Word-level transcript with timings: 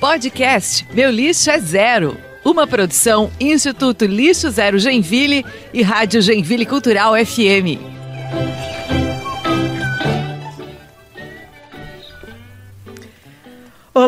Podcast 0.00 0.86
Meu 0.94 1.10
Lixo 1.10 1.50
é 1.50 1.58
Zero. 1.58 2.16
Uma 2.44 2.66
produção 2.66 3.30
Instituto 3.38 4.06
Lixo 4.06 4.50
Zero 4.50 4.78
Genville 4.78 5.44
e 5.74 5.82
Rádio 5.82 6.22
Genville 6.22 6.64
Cultural 6.64 7.14
FM. 7.14 7.99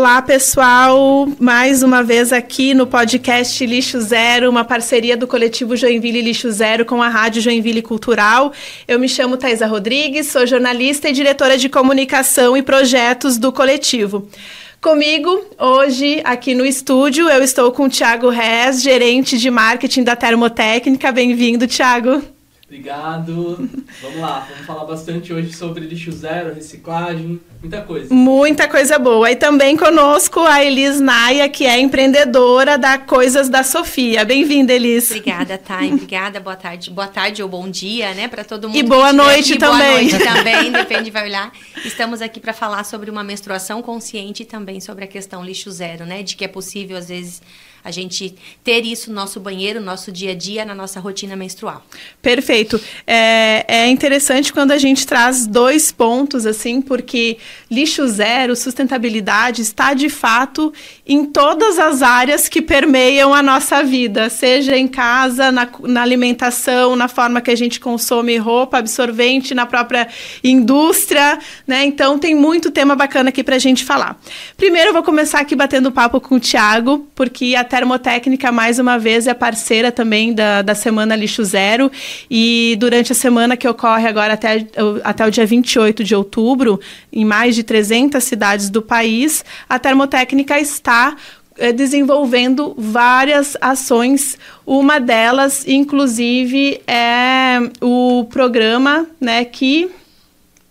Olá, 0.02 0.20
pessoal! 0.20 1.28
Mais 1.38 1.84
uma 1.84 2.02
vez 2.02 2.32
aqui 2.32 2.74
no 2.74 2.88
podcast 2.88 3.64
Lixo 3.64 4.00
Zero, 4.00 4.50
uma 4.50 4.64
parceria 4.64 5.16
do 5.16 5.28
coletivo 5.28 5.76
Joinville 5.76 6.20
Lixo 6.20 6.50
Zero 6.50 6.84
com 6.84 7.00
a 7.00 7.08
Rádio 7.08 7.40
Joinville 7.40 7.80
Cultural. 7.80 8.52
Eu 8.88 8.98
me 8.98 9.08
chamo 9.08 9.36
Thaisa 9.36 9.64
Rodrigues, 9.64 10.26
sou 10.26 10.44
jornalista 10.44 11.08
e 11.08 11.12
diretora 11.12 11.56
de 11.56 11.68
comunicação 11.68 12.56
e 12.56 12.62
projetos 12.62 13.38
do 13.38 13.52
coletivo. 13.52 14.28
Comigo, 14.80 15.40
hoje, 15.56 16.20
aqui 16.24 16.52
no 16.52 16.66
estúdio, 16.66 17.30
eu 17.30 17.40
estou 17.40 17.70
com 17.70 17.84
o 17.84 17.88
Thiago 17.88 18.28
Rez, 18.28 18.82
gerente 18.82 19.38
de 19.38 19.52
marketing 19.52 20.02
da 20.02 20.16
Termotécnica. 20.16 21.12
Bem-vindo, 21.12 21.68
Thiago. 21.68 22.20
Obrigado. 22.72 23.68
Vamos 24.00 24.18
lá, 24.18 24.48
vamos 24.48 24.64
falar 24.64 24.86
bastante 24.86 25.30
hoje 25.30 25.52
sobre 25.52 25.84
lixo 25.84 26.10
zero, 26.10 26.54
reciclagem, 26.54 27.38
muita 27.60 27.82
coisa. 27.82 28.14
Muita 28.14 28.66
coisa 28.66 28.98
boa. 28.98 29.30
E 29.30 29.36
também 29.36 29.76
conosco 29.76 30.40
a 30.40 30.64
Elis 30.64 30.98
Naia, 30.98 31.50
que 31.50 31.66
é 31.66 31.78
empreendedora 31.78 32.78
da 32.78 32.96
Coisas 32.96 33.50
da 33.50 33.62
Sofia. 33.62 34.24
Bem-vinda, 34.24 34.72
Elis. 34.72 35.10
Obrigada, 35.10 35.58
Thay. 35.58 35.92
Obrigada. 35.92 36.40
Boa 36.40 36.56
tarde. 36.56 36.90
Boa 36.90 37.08
tarde 37.08 37.42
ou 37.42 37.48
bom 37.50 37.68
dia, 37.68 38.14
né, 38.14 38.26
para 38.26 38.42
todo 38.42 38.70
mundo. 38.70 38.78
E 38.78 38.82
boa 38.82 39.12
noite 39.12 39.58
também. 39.58 40.08
Boa 40.08 40.18
noite 40.18 40.18
também, 40.24 40.72
depende, 40.72 41.10
vai 41.10 41.26
olhar. 41.26 41.52
Estamos 41.84 42.22
aqui 42.22 42.40
para 42.40 42.54
falar 42.54 42.84
sobre 42.84 43.10
uma 43.10 43.22
menstruação 43.22 43.82
consciente 43.82 44.44
e 44.44 44.46
também 44.46 44.80
sobre 44.80 45.04
a 45.04 45.06
questão 45.06 45.44
lixo 45.44 45.70
zero, 45.70 46.06
né, 46.06 46.22
de 46.22 46.36
que 46.36 46.44
é 46.46 46.48
possível 46.48 46.96
às 46.96 47.10
vezes 47.10 47.42
a 47.84 47.90
gente 47.90 48.34
ter 48.62 48.84
isso 48.84 49.10
no 49.10 49.16
nosso 49.16 49.40
banheiro, 49.40 49.80
no 49.80 49.86
nosso 49.86 50.12
dia 50.12 50.32
a 50.32 50.34
dia, 50.34 50.64
na 50.64 50.74
nossa 50.74 51.00
rotina 51.00 51.34
menstrual. 51.34 51.84
Perfeito. 52.20 52.80
É, 53.06 53.64
é 53.66 53.88
interessante 53.88 54.52
quando 54.52 54.70
a 54.70 54.78
gente 54.78 55.06
traz 55.06 55.46
dois 55.46 55.90
pontos, 55.90 56.46
assim, 56.46 56.80
porque 56.80 57.38
lixo 57.70 58.06
zero, 58.06 58.54
sustentabilidade, 58.54 59.62
está 59.62 59.94
de 59.94 60.08
fato 60.08 60.72
em 61.06 61.24
todas 61.24 61.78
as 61.78 62.02
áreas 62.02 62.48
que 62.48 62.62
permeiam 62.62 63.34
a 63.34 63.42
nossa 63.42 63.82
vida, 63.82 64.30
seja 64.30 64.76
em 64.76 64.86
casa, 64.86 65.50
na, 65.50 65.68
na 65.82 66.02
alimentação, 66.02 66.94
na 66.94 67.08
forma 67.08 67.40
que 67.40 67.50
a 67.50 67.56
gente 67.56 67.80
consome 67.80 68.36
roupa, 68.36 68.78
absorvente, 68.78 69.54
na 69.54 69.66
própria 69.66 70.08
indústria, 70.44 71.38
né? 71.66 71.84
Então 71.84 72.18
tem 72.18 72.34
muito 72.34 72.70
tema 72.70 72.94
bacana 72.94 73.30
aqui 73.30 73.42
para 73.42 73.56
a 73.56 73.58
gente 73.58 73.84
falar. 73.84 74.18
Primeiro 74.56 74.90
eu 74.90 74.92
vou 74.92 75.02
começar 75.02 75.40
aqui 75.40 75.56
batendo 75.56 75.90
papo 75.90 76.20
com 76.20 76.36
o 76.36 76.40
Tiago, 76.40 77.06
porque 77.14 77.54
a 77.56 77.64
Termotécnica, 77.72 78.52
mais 78.52 78.78
uma 78.78 78.98
vez, 78.98 79.26
é 79.26 79.32
parceira 79.32 79.90
também 79.90 80.34
da, 80.34 80.60
da 80.60 80.74
Semana 80.74 81.16
Lixo 81.16 81.42
Zero. 81.42 81.90
E 82.30 82.76
durante 82.78 83.12
a 83.12 83.14
semana 83.14 83.56
que 83.56 83.66
ocorre 83.66 84.06
agora 84.06 84.34
até, 84.34 84.66
até 85.02 85.26
o 85.26 85.30
dia 85.30 85.46
28 85.46 86.04
de 86.04 86.14
outubro, 86.14 86.78
em 87.10 87.24
mais 87.24 87.54
de 87.54 87.62
300 87.62 88.22
cidades 88.22 88.68
do 88.68 88.82
país, 88.82 89.42
a 89.66 89.78
Termotécnica 89.78 90.60
está 90.60 91.16
eh, 91.56 91.72
desenvolvendo 91.72 92.74
várias 92.76 93.56
ações. 93.58 94.36
Uma 94.66 95.00
delas, 95.00 95.66
inclusive, 95.66 96.78
é 96.86 97.58
o 97.80 98.26
programa 98.28 99.06
né, 99.18 99.46
que 99.46 99.90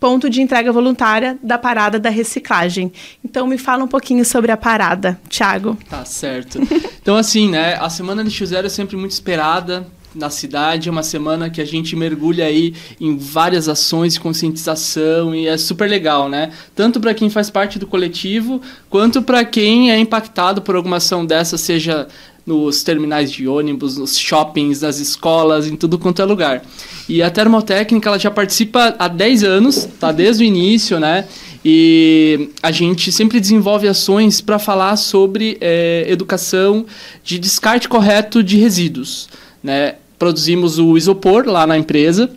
ponto 0.02 0.32
de 0.32 0.42
entrega 0.42 0.74
voluntária 0.74 1.38
da 1.44 1.60
parada 1.60 2.00
da 2.00 2.10
reciclagem. 2.10 2.92
Então 3.24 3.46
me 3.46 3.60
fala 3.60 3.84
um 3.84 3.88
pouquinho 3.88 4.26
sobre 4.26 4.52
a 4.52 4.58
parada, 4.58 5.22
Thiago. 5.30 5.78
Tá 5.88 6.04
certo. 6.04 6.60
Então 7.02 7.16
assim, 7.16 7.50
né, 7.50 7.76
a 7.76 7.90
semana 7.90 8.24
Lixo 8.24 8.46
Zero 8.46 8.66
é 8.66 8.70
sempre 8.70 8.98
muito 8.98 9.12
esperada 9.12 9.86
na 10.14 10.30
cidade, 10.30 10.90
é 10.90 10.92
uma 10.92 11.04
semana 11.04 11.50
que 11.50 11.62
a 11.62 11.66
gente 11.66 11.96
mergulha 11.96 12.46
aí 12.46 12.74
em 13.00 13.18
várias 13.18 13.70
ações 13.70 14.14
de 14.14 14.20
conscientização 14.20 15.34
e 15.34 15.48
é 15.48 15.58
super 15.58 15.90
legal, 15.90 16.28
né? 16.28 16.52
Tanto 16.76 17.00
para 17.00 17.14
quem 17.14 17.30
faz 17.30 17.50
parte 17.50 17.80
do 17.80 17.88
coletivo, 17.88 18.62
quanto 18.90 19.22
para 19.22 19.46
quem 19.46 19.92
é 19.92 19.98
impactado 19.98 20.62
por 20.62 20.76
alguma 20.76 20.98
ação 20.98 21.26
dessa, 21.26 21.58
seja 21.58 22.08
nos 22.46 22.84
terminais 22.84 23.32
de 23.32 23.48
ônibus, 23.48 23.98
nos 23.98 24.18
shoppings, 24.18 24.82
nas 24.82 25.00
escolas, 25.00 25.68
em 25.68 25.76
tudo 25.76 26.00
quanto 26.00 26.22
é 26.22 26.26
lugar. 26.26 26.64
E 27.08 27.22
a 27.22 27.30
termotécnica 27.30 28.10
ela 28.10 28.20
já 28.20 28.32
participa 28.32 28.96
há 28.98 29.08
10 29.08 29.44
anos, 29.44 29.88
tá 30.00 30.12
desde 30.12 30.44
o 30.44 30.46
início, 30.46 31.00
né? 31.00 31.26
E 31.64 32.50
a 32.62 32.72
gente 32.72 33.12
sempre 33.12 33.40
desenvolve 33.40 33.88
ações 33.88 34.42
para 34.42 34.58
falar 34.58 34.96
sobre 34.96 35.58
é, 35.62 36.06
educação 36.08 36.86
de 37.24 37.38
descarte 37.38 37.88
correto 37.88 38.42
de 38.42 38.58
resíduos. 38.58 39.30
Né? 39.64 39.96
Produzimos 40.18 40.80
o 40.80 40.98
isopor 40.98 41.46
lá 41.48 41.68
na 41.68 41.78
empresa. 41.78 42.32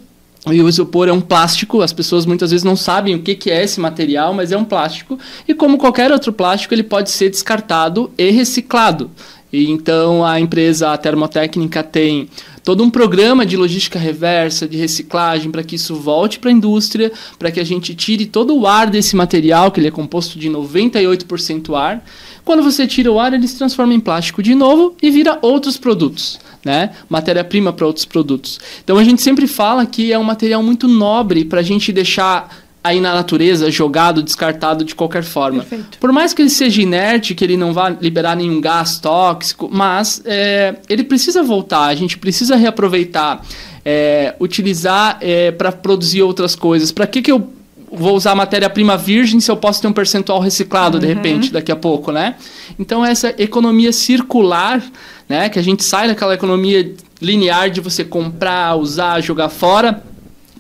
E 0.47 0.61
o 0.61 0.69
isopor 0.69 1.09
é 1.09 1.13
um 1.13 1.23
plástico, 1.23 1.81
as 1.81 1.91
pessoas 1.91 2.27
muitas 2.27 2.51
vezes 2.51 2.65
não 2.65 2.77
sabem 2.77 3.15
o 3.15 3.23
que, 3.23 3.35
que 3.35 3.51
é 3.51 3.65
esse 3.65 3.81
material, 3.81 4.35
mas 4.35 4.53
é 4.53 4.59
um 4.59 4.65
plástico. 4.65 5.19
E 5.49 5.55
como 5.55 5.79
qualquer 5.79 6.13
outro 6.13 6.35
plástico, 6.35 6.75
ele 6.75 6.83
pode 6.83 7.11
ser 7.11 7.31
descartado 7.31 8.11
e 8.19 8.29
reciclado. 8.31 9.11
E 9.55 9.71
então 9.71 10.25
a 10.25 10.41
empresa 10.41 10.93
a 10.93 10.99
termotécnica 10.99 11.81
tem 11.81 12.29
todo 12.65 12.83
um 12.83 12.91
programa 12.91 13.47
de 13.47 13.57
logística 13.57 14.01
reversa, 14.01 14.67
de 14.67 14.77
reciclagem, 14.77 15.49
para 15.49 15.63
que 15.63 15.77
isso 15.77 15.95
volte 15.95 16.41
para 16.41 16.51
a 16.51 16.53
indústria, 16.53 17.13
para 17.39 17.53
que 17.53 17.61
a 17.61 17.65
gente 17.65 17.95
tire 17.95 18.27
todo 18.27 18.57
o 18.59 18.67
ar 18.67 18.91
desse 18.91 19.15
material, 19.15 19.71
que 19.71 19.79
ele 19.79 19.87
é 19.87 19.93
composto 19.93 20.41
de 20.41 20.51
98% 20.51 21.73
ar. 21.73 22.05
Quando 22.45 22.65
você 22.65 22.85
tira 22.85 23.13
o 23.13 23.21
ar, 23.21 23.33
ele 23.33 23.47
se 23.47 23.57
transforma 23.57 23.95
em 23.95 24.01
plástico 24.01 24.43
de 24.43 24.57
novo 24.57 24.97
e 25.01 25.09
vira 25.09 25.39
outros 25.41 25.77
produtos. 25.77 26.41
Né? 26.65 26.91
Matéria-prima 27.09 27.73
para 27.73 27.87
outros 27.87 28.05
produtos. 28.05 28.59
Então 28.83 28.99
a 28.99 29.05
gente 29.05 29.23
sempre 29.23 29.47
fala 29.47 29.87
que 29.87 30.13
é 30.13 30.19
um 30.19 30.25
material 30.25 30.65
muito 30.65 30.89
nobre 30.89 31.45
para 31.45 31.61
a 31.61 31.63
gente 31.63 31.93
deixar 31.93 32.64
aí 32.85 33.01
na 33.01 33.15
natureza, 33.15 33.71
jogado, 33.71 34.23
descartado 34.23 34.85
de 34.85 34.95
qualquer 34.95 35.25
forma. 35.25 35.65
Perfeito. 35.65 35.99
Por 35.99 36.13
mais 36.13 36.35
que 36.35 36.43
ele 36.43 36.51
seja 36.51 36.83
inerte, 36.83 37.35
que 37.35 37.43
ele 37.43 37.57
não 37.57 37.73
vá 37.73 37.89
liberar 37.89 38.37
nenhum 38.37 38.61
gás 38.61 38.99
tóxico, 38.99 39.71
mas 39.73 40.21
é, 40.27 40.77
ele 40.87 41.03
precisa 41.03 41.43
voltar, 41.43 41.87
a 41.87 41.95
gente 41.95 42.19
precisa 42.19 42.57
reaproveitar, 42.57 43.41
é, 43.83 44.35
utilizar 44.39 45.17
é, 45.23 45.51
para 45.51 45.73
produzir 45.73 46.21
outras 46.23 46.55
coisas. 46.55 46.93
Para 46.93 47.07
que, 47.07 47.23
que 47.23 47.33
eu 47.33 47.49
vou 47.91 48.15
usar 48.15 48.35
matéria-prima 48.35 48.99
virgem 48.99 49.41
se 49.41 49.51
eu 49.51 49.57
posso 49.57 49.81
ter 49.81 49.89
um 49.89 49.93
percentual 49.93 50.39
reciclado 50.39 50.97
uhum. 50.97 51.01
de 51.01 51.07
repente 51.07 51.51
daqui 51.51 51.73
a 51.73 51.77
pouco, 51.77 52.13
né? 52.13 52.35
Então 52.79 53.03
essa 53.03 53.35
economia 53.39 53.93
circular, 53.93 54.83
né, 55.27 55.49
que 55.49 55.59
a 55.59 55.63
gente 55.63 55.83
sai 55.83 56.09
daquela 56.09 56.35
economia 56.35 56.95
linear 57.23 57.71
de 57.71 57.81
você 57.81 58.05
comprar, 58.05 58.75
usar, 58.77 59.23
jogar 59.23 59.49
fora, 59.49 60.03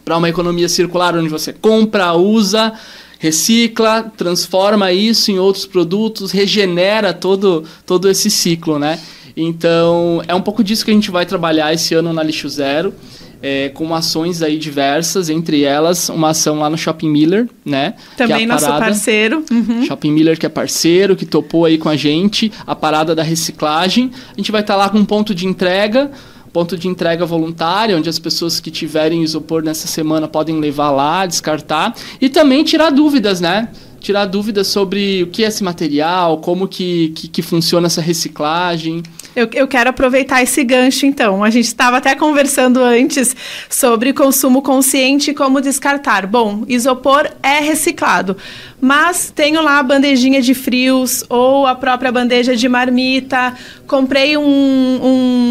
para 0.04 0.16
uma 0.16 0.28
economia 0.28 0.68
circular 0.68 1.16
onde 1.16 1.28
você 1.28 1.52
compra, 1.52 2.12
usa, 2.14 2.72
recicla, 3.18 4.12
transforma 4.16 4.92
isso 4.92 5.30
em 5.30 5.38
outros 5.38 5.64
produtos, 5.64 6.30
regenera 6.30 7.12
todo, 7.12 7.64
todo 7.86 8.08
esse 8.10 8.30
ciclo, 8.30 8.78
né? 8.78 8.98
Então, 9.36 10.22
é 10.28 10.34
um 10.34 10.42
pouco 10.42 10.62
disso 10.62 10.84
que 10.84 10.90
a 10.90 10.94
gente 10.94 11.10
vai 11.10 11.26
trabalhar 11.26 11.72
esse 11.72 11.94
ano 11.94 12.12
na 12.12 12.22
Lixo 12.22 12.48
Zero, 12.48 12.94
é, 13.42 13.68
com 13.70 13.94
ações 13.94 14.42
aí 14.42 14.56
diversas, 14.56 15.28
entre 15.28 15.64
elas 15.64 16.08
uma 16.08 16.30
ação 16.30 16.60
lá 16.60 16.70
no 16.70 16.78
Shopping 16.78 17.10
Miller, 17.10 17.48
né? 17.64 17.94
Também 18.16 18.44
é 18.44 18.46
nosso 18.46 18.64
parada, 18.64 18.86
parceiro. 18.86 19.44
Uhum. 19.50 19.84
Shopping 19.84 20.12
Miller 20.12 20.38
que 20.38 20.46
é 20.46 20.48
parceiro, 20.48 21.14
que 21.14 21.26
topou 21.26 21.66
aí 21.66 21.76
com 21.76 21.88
a 21.88 21.96
gente, 21.96 22.50
a 22.66 22.74
parada 22.74 23.14
da 23.14 23.22
reciclagem. 23.22 24.10
A 24.32 24.36
gente 24.36 24.50
vai 24.50 24.62
estar 24.62 24.74
tá 24.74 24.78
lá 24.78 24.88
com 24.88 24.98
um 24.98 25.04
ponto 25.04 25.34
de 25.34 25.46
entrega, 25.46 26.10
ponto 26.54 26.78
de 26.78 26.86
entrega 26.86 27.26
voluntária, 27.26 27.96
onde 27.96 28.08
as 28.08 28.20
pessoas 28.20 28.60
que 28.60 28.70
tiverem 28.70 29.24
isopor 29.24 29.60
nessa 29.60 29.88
semana 29.88 30.28
podem 30.28 30.60
levar 30.60 30.92
lá, 30.92 31.26
descartar 31.26 31.92
e 32.20 32.28
também 32.28 32.62
tirar 32.62 32.90
dúvidas, 32.90 33.40
né? 33.40 33.70
Tirar 33.98 34.26
dúvidas 34.26 34.68
sobre 34.68 35.24
o 35.24 35.26
que 35.26 35.42
é 35.42 35.48
esse 35.48 35.64
material, 35.64 36.38
como 36.38 36.68
que, 36.68 37.08
que, 37.08 37.26
que 37.26 37.42
funciona 37.42 37.88
essa 37.88 38.00
reciclagem. 38.00 39.02
Eu, 39.34 39.48
eu 39.52 39.66
quero 39.66 39.90
aproveitar 39.90 40.42
esse 40.42 40.62
gancho, 40.62 41.06
então. 41.06 41.42
A 41.42 41.50
gente 41.50 41.66
estava 41.66 41.96
até 41.96 42.14
conversando 42.14 42.80
antes 42.80 43.34
sobre 43.68 44.12
consumo 44.12 44.62
consciente 44.62 45.32
e 45.32 45.34
como 45.34 45.60
descartar. 45.60 46.26
Bom, 46.26 46.64
isopor 46.68 47.28
é 47.42 47.58
reciclado, 47.58 48.36
mas 48.80 49.32
tenho 49.34 49.60
lá 49.62 49.78
a 49.78 49.82
bandejinha 49.82 50.40
de 50.40 50.54
frios 50.54 51.24
ou 51.28 51.66
a 51.66 51.74
própria 51.74 52.12
bandeja 52.12 52.54
de 52.54 52.68
marmita, 52.68 53.54
comprei 53.86 54.36
um, 54.36 54.38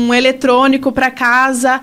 um 0.08 0.14
eletrônico 0.14 0.92
para 0.92 1.12
casa 1.12 1.82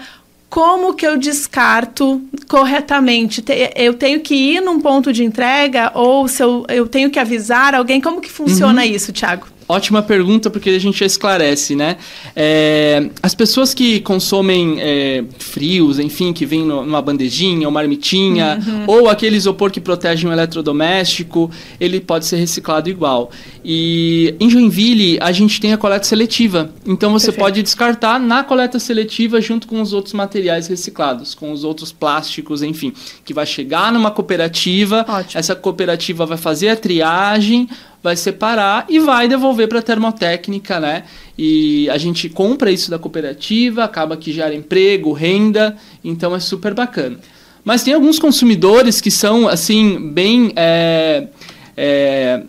como 0.50 0.94
que 0.94 1.06
eu 1.06 1.17
descarto 1.17 2.20
corretamente? 2.49 3.43
Eu 3.76 3.94
tenho 3.94 4.19
que 4.19 4.35
ir 4.35 4.61
num 4.61 4.81
ponto 4.81 5.12
de 5.12 5.25
entrega 5.25 5.93
ou 5.94 6.26
se 6.26 6.43
eu, 6.43 6.67
eu 6.69 6.88
tenho 6.88 7.08
que 7.08 7.20
avisar 7.20 7.73
alguém? 7.73 8.00
Como 8.00 8.20
que 8.20 8.29
funciona 8.29 8.82
uhum. 8.82 8.88
isso, 8.88 9.12
Thiago? 9.12 9.47
Ótima 9.71 10.03
pergunta, 10.03 10.51
porque 10.51 10.71
a 10.71 10.79
gente 10.79 10.99
já 10.99 11.07
esclarece, 11.07 11.75
né? 11.77 11.97
É, 12.35 13.09
as 13.23 13.35
pessoas 13.35 13.73
que 13.73 14.01
consomem 14.01 14.77
é, 14.81 15.25
frios, 15.39 15.99
enfim, 15.99 16.33
que 16.33 16.45
no, 16.47 16.85
numa 16.85 17.01
bandejinha, 17.01 17.69
uma 17.69 17.81
marmitinha, 17.81 18.59
uhum. 18.67 18.85
ou 18.87 19.09
aquele 19.09 19.37
isopor 19.37 19.71
que 19.71 19.81
protege 19.81 20.27
um 20.27 20.33
eletrodoméstico, 20.33 21.51
ele 21.81 22.01
pode 22.01 22.27
ser 22.27 22.37
reciclado 22.37 22.91
igual. 22.91 23.31
E 23.65 24.35
em 24.41 24.51
Joinville, 24.51 25.19
a 25.21 25.33
gente 25.33 25.61
tem 25.61 25.73
a 25.73 25.79
coleta 25.79 26.05
seletiva. 26.05 26.73
Então 26.87 27.13
você 27.13 27.27
Perfeito. 27.27 27.45
pode 27.45 27.63
descartar 27.63 28.19
na 28.19 28.43
coleta 28.43 28.79
seletiva 28.79 29.41
junto 29.41 29.67
com 29.67 29.81
os 29.81 29.93
outros 29.93 30.15
materiais 30.15 30.67
reciclados, 30.67 31.35
com 31.35 31.53
os 31.53 31.65
outros 31.65 31.93
plásticos, 31.93 32.63
enfim, 32.63 32.93
que 33.25 33.33
vai 33.33 33.47
chegar 33.47 33.93
numa 33.93 34.11
cooperativa, 34.11 35.05
Ótimo. 35.09 35.39
essa 35.39 35.55
cooperativa 35.55 36.27
vai 36.27 36.39
fazer 36.39 36.71
a 36.71 36.77
triagem, 36.77 37.69
vai 38.02 38.17
separar 38.17 38.87
e 38.88 38.99
vai 38.99 39.29
devolver 39.29 39.69
para 39.69 39.79
a 39.79 39.82
termotécnica, 39.82 40.81
né? 40.81 41.05
E 41.37 41.88
a 41.91 41.99
gente 41.99 42.29
compra 42.29 42.70
isso 42.70 42.91
da 42.91 42.99
cooperativa, 42.99 43.85
acaba 43.85 44.17
que 44.17 44.32
gera 44.32 44.55
emprego, 44.55 45.12
renda, 45.12 45.76
então 46.02 46.35
é 46.35 46.41
super 46.41 46.75
bacana. 46.75 47.19
Mas 47.64 47.82
tem 47.82 47.93
alguns 47.94 48.19
consumidores 48.19 49.00
que 49.00 49.11
são, 49.11 49.47
assim, 49.47 50.11
bem 50.12 50.52
é, 50.56 51.29
é, 51.76 52.43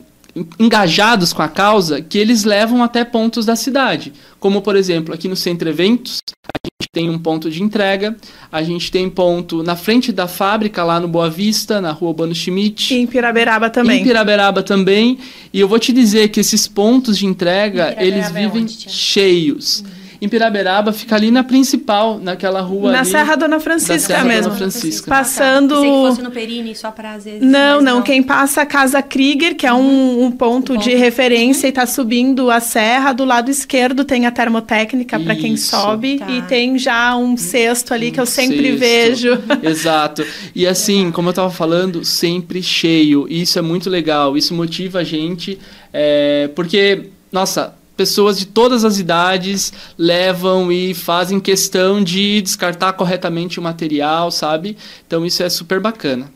engajados 0.57 1.33
com 1.33 1.41
a 1.41 1.49
causa, 1.49 2.01
que 2.01 2.17
eles 2.17 2.43
levam 2.43 2.83
até 2.83 3.03
pontos 3.03 3.45
da 3.45 3.55
cidade. 3.55 4.13
Como, 4.39 4.61
por 4.61 4.75
exemplo, 4.75 5.13
aqui 5.13 5.27
no 5.27 5.35
Centro 5.35 5.69
Eventos, 5.69 6.19
tem 6.93 7.09
um 7.09 7.17
ponto 7.17 7.49
de 7.49 7.63
entrega, 7.63 8.17
a 8.51 8.61
gente 8.63 8.91
tem 8.91 9.09
ponto 9.09 9.63
na 9.63 9.77
frente 9.77 10.11
da 10.11 10.27
fábrica, 10.27 10.83
lá 10.83 10.99
no 10.99 11.07
Boa 11.07 11.29
Vista, 11.29 11.79
na 11.79 11.91
rua 11.93 12.09
Urbano 12.09 12.35
Schmidt. 12.35 12.93
E 12.93 12.97
em 12.97 13.07
Piraberaba 13.07 13.69
também. 13.69 14.01
Em 14.01 14.03
Piraberaba 14.03 14.61
também. 14.61 15.17
E 15.53 15.59
eu 15.61 15.69
vou 15.69 15.79
te 15.79 15.93
dizer 15.93 16.27
que 16.27 16.41
esses 16.41 16.67
pontos 16.67 17.17
de 17.17 17.25
entrega, 17.25 17.95
eles 17.97 18.25
é 18.25 18.33
vivem 18.33 18.63
é 18.63 18.63
onde, 18.63 18.89
cheios. 18.89 19.85
Uhum 19.85 20.00
em 20.21 20.29
Piraberaba, 20.29 20.93
fica 20.93 21.15
ali 21.15 21.31
na 21.31 21.43
principal, 21.43 22.19
naquela 22.19 22.61
rua 22.61 22.91
Na 22.91 22.99
ali, 22.99 23.09
Serra 23.09 23.35
Dona 23.35 23.59
Francisca 23.59 24.13
Serra 24.13 24.23
mesmo. 24.23 24.43
Dona 24.43 24.55
Francisca. 24.55 25.09
Passando... 25.09 25.73
Pensei 25.73 25.89
que 25.89 26.07
fosse 26.07 26.21
no 26.21 26.29
Perini, 26.29 26.75
só 26.75 26.91
para 26.91 27.13
às 27.13 27.25
vezes... 27.25 27.41
Não, 27.41 27.81
não, 27.81 27.95
não, 27.95 28.01
quem 28.03 28.21
passa 28.21 28.61
a 28.61 28.65
Casa 28.65 29.01
Krieger, 29.01 29.55
que 29.55 29.65
é 29.65 29.73
um, 29.73 30.25
um 30.25 30.31
ponto, 30.31 30.77
de 30.77 30.93
referência, 30.93 31.63
uhum. 31.63 31.67
e 31.67 31.69
está 31.69 31.87
subindo 31.87 32.51
a 32.51 32.59
serra, 32.59 33.13
do 33.13 33.25
lado 33.25 33.49
esquerdo 33.49 34.05
tem 34.05 34.27
a 34.27 34.31
termotécnica 34.31 35.19
para 35.19 35.35
quem 35.35 35.57
sobe, 35.57 36.19
tá. 36.19 36.29
e 36.29 36.43
tem 36.43 36.77
já 36.77 37.15
um 37.15 37.35
cesto 37.35 37.91
ali 37.91 38.09
um 38.09 38.11
que 38.11 38.19
eu 38.19 38.25
sempre 38.27 38.77
cesto. 38.77 38.79
vejo. 38.79 39.43
Exato. 39.67 40.23
E 40.53 40.67
assim, 40.67 41.11
como 41.11 41.29
eu 41.29 41.31
estava 41.31 41.49
falando, 41.49 42.05
sempre 42.05 42.61
cheio. 42.61 43.25
Isso 43.27 43.57
é 43.57 43.61
muito 43.63 43.89
legal, 43.89 44.37
isso 44.37 44.53
motiva 44.53 44.99
a 44.99 45.03
gente, 45.03 45.57
é, 45.91 46.47
porque, 46.53 47.09
nossa 47.31 47.80
pessoas 47.95 48.39
de 48.39 48.45
todas 48.47 48.83
as 48.83 48.99
idades 48.99 49.71
levam 49.97 50.71
e 50.71 50.93
fazem 50.93 51.39
questão 51.39 52.03
de 52.03 52.41
descartar 52.41 52.93
corretamente 52.93 53.59
o 53.59 53.63
material, 53.63 54.31
sabe? 54.31 54.77
Então 55.05 55.25
isso 55.25 55.43
é 55.43 55.49
super 55.49 55.79
bacana. 55.79 56.31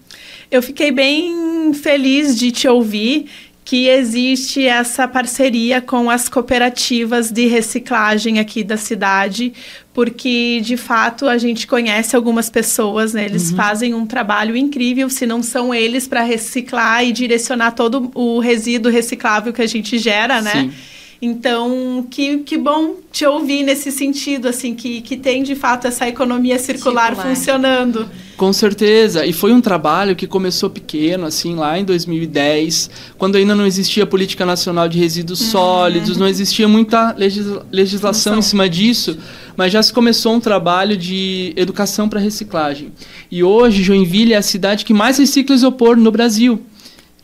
Eu 0.52 0.62
fiquei 0.62 0.92
bem 0.92 1.74
feliz 1.74 2.38
de 2.38 2.52
te 2.52 2.68
ouvir 2.68 3.28
que 3.66 3.88
existe 3.88 4.64
essa 4.64 5.08
parceria 5.08 5.82
com 5.82 6.08
as 6.08 6.30
cooperativas 6.30 7.32
de 7.32 7.48
reciclagem 7.48 8.38
aqui 8.38 8.64
da 8.64 8.78
cidade, 8.78 9.52
porque 9.92 10.62
de 10.62 10.78
fato 10.78 11.28
a 11.28 11.40
gente 11.40 11.66
conhece 11.66 12.16
algumas 12.16 12.48
pessoas, 12.48 13.14
né? 13.14 13.26
Eles 13.26 13.50
uhum. 13.50 13.58
fazem 13.58 13.94
um 13.96 14.06
trabalho 14.06 14.56
incrível, 14.56 15.10
se 15.10 15.26
não 15.26 15.42
são 15.42 15.74
eles 15.74 16.08
para 16.08 16.22
reciclar 16.22 17.04
e 17.04 17.12
direcionar 17.12 17.72
todo 17.72 18.12
o 18.14 18.40
resíduo 18.40 18.92
reciclável 18.92 19.52
que 19.52 19.64
a 19.64 19.68
gente 19.68 19.98
gera, 19.98 20.40
né? 20.44 20.52
Sim. 20.52 20.72
Então, 21.22 22.06
que, 22.10 22.40
que 22.40 22.58
bom 22.58 22.96
te 23.12 23.26
ouvir 23.26 23.64
nesse 23.64 23.92
sentido, 23.92 24.48
assim, 24.48 24.76
que, 24.76 25.02
que 25.02 25.16
tem 25.16 25.44
de 25.44 25.56
fato 25.56 25.88
essa 25.88 26.08
economia 26.08 26.60
circular, 26.60 27.16
circular. 27.16 27.36
funcionando. 27.36 28.10
Com 28.36 28.52
certeza, 28.52 29.26
e 29.26 29.32
foi 29.32 29.54
um 29.54 29.62
trabalho 29.62 30.14
que 30.14 30.28
começou 30.28 30.70
pequeno, 30.70 31.26
assim, 31.26 31.56
lá 31.56 31.80
em 31.80 31.86
2010, 31.86 32.90
quando 33.18 33.38
ainda 33.38 33.56
não 33.56 33.66
existia 33.66 34.06
política 34.06 34.46
nacional 34.46 34.90
de 34.90 35.00
resíduos 35.00 35.40
uhum. 35.40 35.48
sólidos, 35.48 36.18
não 36.18 36.28
existia 36.28 36.68
muita 36.68 37.14
legisla 37.18 37.66
legislação 37.72 38.40
em 38.40 38.42
cima 38.42 38.68
disso, 38.68 39.18
mas 39.56 39.72
já 39.72 39.82
se 39.82 39.94
começou 39.94 40.34
um 40.34 40.40
trabalho 40.42 40.98
de 40.98 41.54
educação 41.56 42.10
para 42.10 42.20
reciclagem. 42.20 42.92
E 43.32 43.42
hoje, 43.42 43.82
Joinville 43.82 44.34
é 44.34 44.38
a 44.38 44.42
cidade 44.42 44.84
que 44.84 44.94
mais 44.94 45.18
recicla 45.18 45.56
isopor 45.56 45.96
no 45.96 46.12
Brasil. 46.12 46.62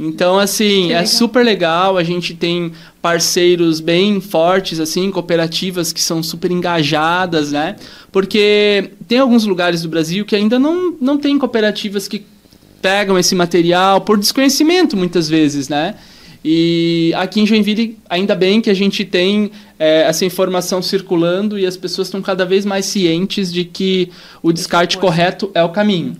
Então, 0.03 0.39
assim, 0.39 0.91
é 0.93 1.05
super 1.05 1.45
legal. 1.45 1.95
A 1.95 2.03
gente 2.03 2.33
tem 2.33 2.71
parceiros 2.99 3.79
bem 3.79 4.19
fortes, 4.19 4.79
assim, 4.79 5.11
cooperativas 5.11 5.93
que 5.93 6.01
são 6.01 6.23
super 6.23 6.49
engajadas, 6.49 7.51
né? 7.51 7.75
Porque 8.11 8.91
tem 9.07 9.19
alguns 9.19 9.45
lugares 9.45 9.83
do 9.83 9.89
Brasil 9.89 10.25
que 10.25 10.35
ainda 10.35 10.57
não, 10.57 10.95
não 10.99 11.19
tem 11.19 11.37
cooperativas 11.37 12.07
que 12.07 12.25
pegam 12.81 13.17
esse 13.19 13.35
material 13.35 14.01
por 14.01 14.17
desconhecimento, 14.17 14.97
muitas 14.97 15.29
vezes, 15.29 15.69
né? 15.69 15.93
E 16.43 17.13
aqui 17.15 17.39
em 17.39 17.45
Joinville, 17.45 17.99
ainda 18.09 18.33
bem 18.33 18.59
que 18.59 18.71
a 18.71 18.73
gente 18.73 19.05
tem 19.05 19.51
é, 19.77 20.01
essa 20.01 20.25
informação 20.25 20.81
circulando 20.81 21.59
e 21.59 21.65
as 21.67 21.77
pessoas 21.77 22.07
estão 22.07 22.23
cada 22.23 22.43
vez 22.43 22.65
mais 22.65 22.87
cientes 22.87 23.53
de 23.53 23.63
que 23.63 24.09
o 24.41 24.51
descarte 24.51 24.97
correto 24.97 25.51
é 25.53 25.63
o 25.63 25.69
caminho. 25.69 26.17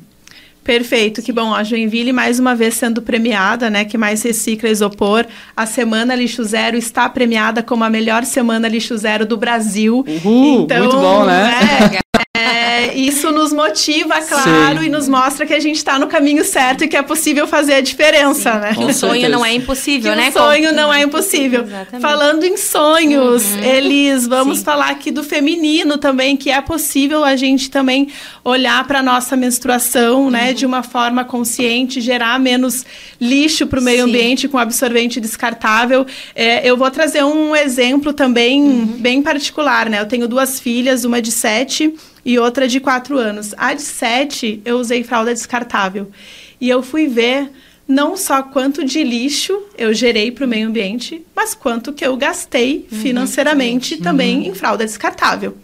Perfeito, 0.63 1.21
que 1.21 1.31
bom. 1.31 1.53
A 1.53 1.63
Joinville, 1.63 2.13
mais 2.13 2.39
uma 2.39 2.55
vez 2.55 2.75
sendo 2.75 3.01
premiada, 3.01 3.69
né? 3.69 3.83
Que 3.83 3.97
mais 3.97 4.21
recicla 4.21 4.69
isopor. 4.69 5.25
A 5.55 5.65
Semana 5.65 6.13
Lixo 6.13 6.43
Zero 6.43 6.77
está 6.77 7.09
premiada 7.09 7.63
como 7.63 7.83
a 7.83 7.89
melhor 7.89 8.23
Semana 8.25 8.67
Lixo 8.67 8.95
Zero 8.97 9.25
do 9.25 9.37
Brasil. 9.37 10.05
Uhul, 10.07 10.61
então, 10.63 10.79
muito 10.79 10.97
bom, 10.97 11.25
né? 11.25 11.99
É, 12.41 12.95
isso 12.95 13.31
nos 13.31 13.53
motiva, 13.53 14.21
claro, 14.21 14.79
Sim. 14.79 14.85
e 14.85 14.89
nos 14.89 15.07
mostra 15.07 15.45
que 15.45 15.53
a 15.53 15.59
gente 15.59 15.77
está 15.77 15.97
no 15.99 16.07
caminho 16.07 16.43
certo 16.43 16.83
e 16.83 16.87
que 16.87 16.97
é 16.97 17.01
possível 17.01 17.47
fazer 17.47 17.75
a 17.75 17.81
diferença, 17.81 18.53
Sim. 18.53 18.59
né? 18.59 18.75
Que 18.75 18.83
o 18.83 18.93
sonho 18.93 19.29
não 19.29 19.45
é 19.45 19.53
impossível, 19.53 20.11
que 20.11 20.17
né? 20.17 20.29
O 20.29 20.31
sonho 20.33 20.73
não 20.73 20.93
é 20.93 21.03
impossível. 21.03 21.63
Exatamente. 21.63 22.01
Falando 22.01 22.43
em 22.43 22.57
sonhos, 22.57 23.43
uhum. 23.43 23.63
eles 23.63 24.27
vamos 24.27 24.59
Sim. 24.59 24.63
falar 24.63 24.89
aqui 24.89 25.11
do 25.11 25.23
feminino 25.23 25.97
também, 25.97 26.35
que 26.35 26.49
é 26.49 26.61
possível 26.61 27.23
a 27.23 27.35
gente 27.35 27.69
também 27.69 28.07
olhar 28.43 28.85
para 28.87 29.01
nossa 29.01 29.35
menstruação, 29.35 30.29
né, 30.29 30.39
uhum. 30.39 30.45
né, 30.47 30.53
de 30.53 30.65
uma 30.65 30.83
forma 30.83 31.23
consciente, 31.23 32.01
gerar 32.01 32.39
menos 32.39 32.85
lixo 33.19 33.67
para 33.67 33.79
o 33.79 33.83
meio 33.83 34.03
ambiente 34.03 34.47
com 34.47 34.57
absorvente 34.57 35.19
descartável. 35.19 36.05
É, 36.35 36.67
eu 36.67 36.75
vou 36.77 36.89
trazer 36.89 37.23
um 37.23 37.55
exemplo 37.55 38.13
também 38.13 38.61
uhum. 38.61 38.85
bem 38.85 39.21
particular, 39.21 39.89
né? 39.89 39.99
Eu 39.99 40.07
tenho 40.07 40.27
duas 40.27 40.59
filhas, 40.59 41.05
uma 41.05 41.21
de 41.21 41.31
sete 41.31 41.93
e 42.23 42.30
outra 42.39 42.67
de 42.67 42.79
quatro 42.79 43.17
anos. 43.17 43.53
A 43.57 43.73
de 43.73 43.81
sete, 43.81 44.61
eu 44.65 44.77
usei 44.77 45.03
fralda 45.03 45.33
descartável. 45.33 46.11
E 46.59 46.69
eu 46.69 46.83
fui 46.83 47.07
ver 47.07 47.49
não 47.87 48.15
só 48.15 48.41
quanto 48.41 48.83
de 48.83 49.03
lixo 49.03 49.61
eu 49.77 49.93
gerei 49.93 50.31
para 50.31 50.45
o 50.45 50.47
meio 50.47 50.67
ambiente, 50.67 51.25
mas 51.35 51.53
quanto 51.53 51.91
que 51.91 52.05
eu 52.05 52.15
gastei 52.15 52.87
uhum, 52.91 52.99
financeiramente 52.99 53.95
uhum. 53.95 54.01
também 54.01 54.47
em 54.47 54.53
fralda 54.53 54.85
descartável. 54.85 55.57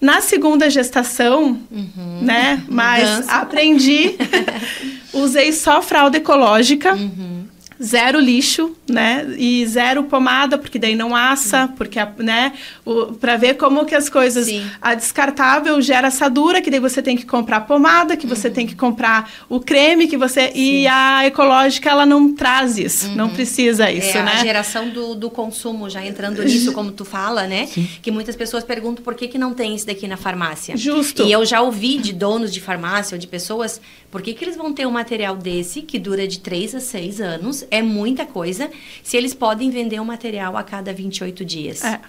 Na 0.00 0.20
segunda 0.20 0.68
gestação, 0.68 1.58
uhum. 1.70 2.20
né? 2.22 2.62
Mas 2.68 3.08
Mudança. 3.08 3.32
aprendi, 3.32 4.16
usei 5.12 5.52
só 5.52 5.80
fralda 5.80 6.18
ecológica. 6.18 6.94
Zero 7.82 8.20
lixo, 8.20 8.76
né? 8.88 9.26
E 9.36 9.66
zero 9.66 10.04
pomada, 10.04 10.56
porque 10.58 10.78
daí 10.78 10.94
não 10.94 11.14
assa, 11.14 11.68
porque, 11.76 11.98
né? 12.18 12.52
Para 13.20 13.36
ver 13.36 13.54
como 13.54 13.84
que 13.84 13.94
as 13.94 14.08
coisas... 14.08 14.46
Sim. 14.46 14.64
A 14.80 14.94
descartável 14.94 15.80
gera 15.80 16.08
assadura, 16.08 16.60
que 16.60 16.70
daí 16.70 16.80
você 16.80 17.02
tem 17.02 17.16
que 17.16 17.24
comprar 17.24 17.62
pomada, 17.62 18.16
que 18.16 18.26
você 18.26 18.48
uhum. 18.48 18.54
tem 18.54 18.66
que 18.66 18.74
comprar 18.74 19.30
o 19.48 19.60
creme, 19.60 20.06
que 20.06 20.16
você... 20.16 20.48
Sim. 20.48 20.52
E 20.54 20.86
a 20.86 21.26
ecológica, 21.26 21.90
ela 21.90 22.06
não 22.06 22.34
traz 22.34 22.78
isso, 22.78 23.08
uhum. 23.08 23.14
não 23.14 23.30
precisa 23.30 23.90
isso, 23.90 24.16
é, 24.16 24.22
né? 24.22 24.32
a 24.32 24.44
geração 24.44 24.88
do, 24.88 25.14
do 25.14 25.30
consumo, 25.30 25.88
já 25.88 26.04
entrando 26.04 26.42
nisso, 26.42 26.72
como 26.72 26.92
tu 26.92 27.04
fala, 27.04 27.46
né? 27.46 27.66
Sim. 27.66 27.88
Que 28.02 28.10
muitas 28.10 28.36
pessoas 28.36 28.64
perguntam 28.64 29.02
por 29.04 29.14
que, 29.14 29.28
que 29.28 29.38
não 29.38 29.54
tem 29.54 29.74
isso 29.74 29.86
daqui 29.86 30.06
na 30.06 30.16
farmácia. 30.16 30.76
Justo. 30.76 31.22
E 31.22 31.32
eu 31.32 31.44
já 31.44 31.60
ouvi 31.60 31.98
de 31.98 32.12
donos 32.12 32.52
de 32.52 32.60
farmácia 32.60 33.14
ou 33.14 33.18
de 33.18 33.26
pessoas, 33.26 33.80
por 34.10 34.22
que, 34.22 34.32
que 34.32 34.44
eles 34.44 34.56
vão 34.56 34.72
ter 34.72 34.86
um 34.86 34.90
material 34.90 35.36
desse, 35.36 35.82
que 35.82 35.98
dura 35.98 36.26
de 36.26 36.38
3 36.38 36.76
a 36.76 36.80
6 36.80 37.20
anos, 37.20 37.63
é 37.70 37.82
muita 37.82 38.24
coisa 38.26 38.70
se 39.02 39.16
eles 39.16 39.34
podem 39.34 39.70
vender 39.70 40.00
um 40.00 40.04
material 40.04 40.56
a 40.56 40.62
cada 40.62 40.92
28 40.92 41.44
dias. 41.44 41.82
É. 41.84 42.00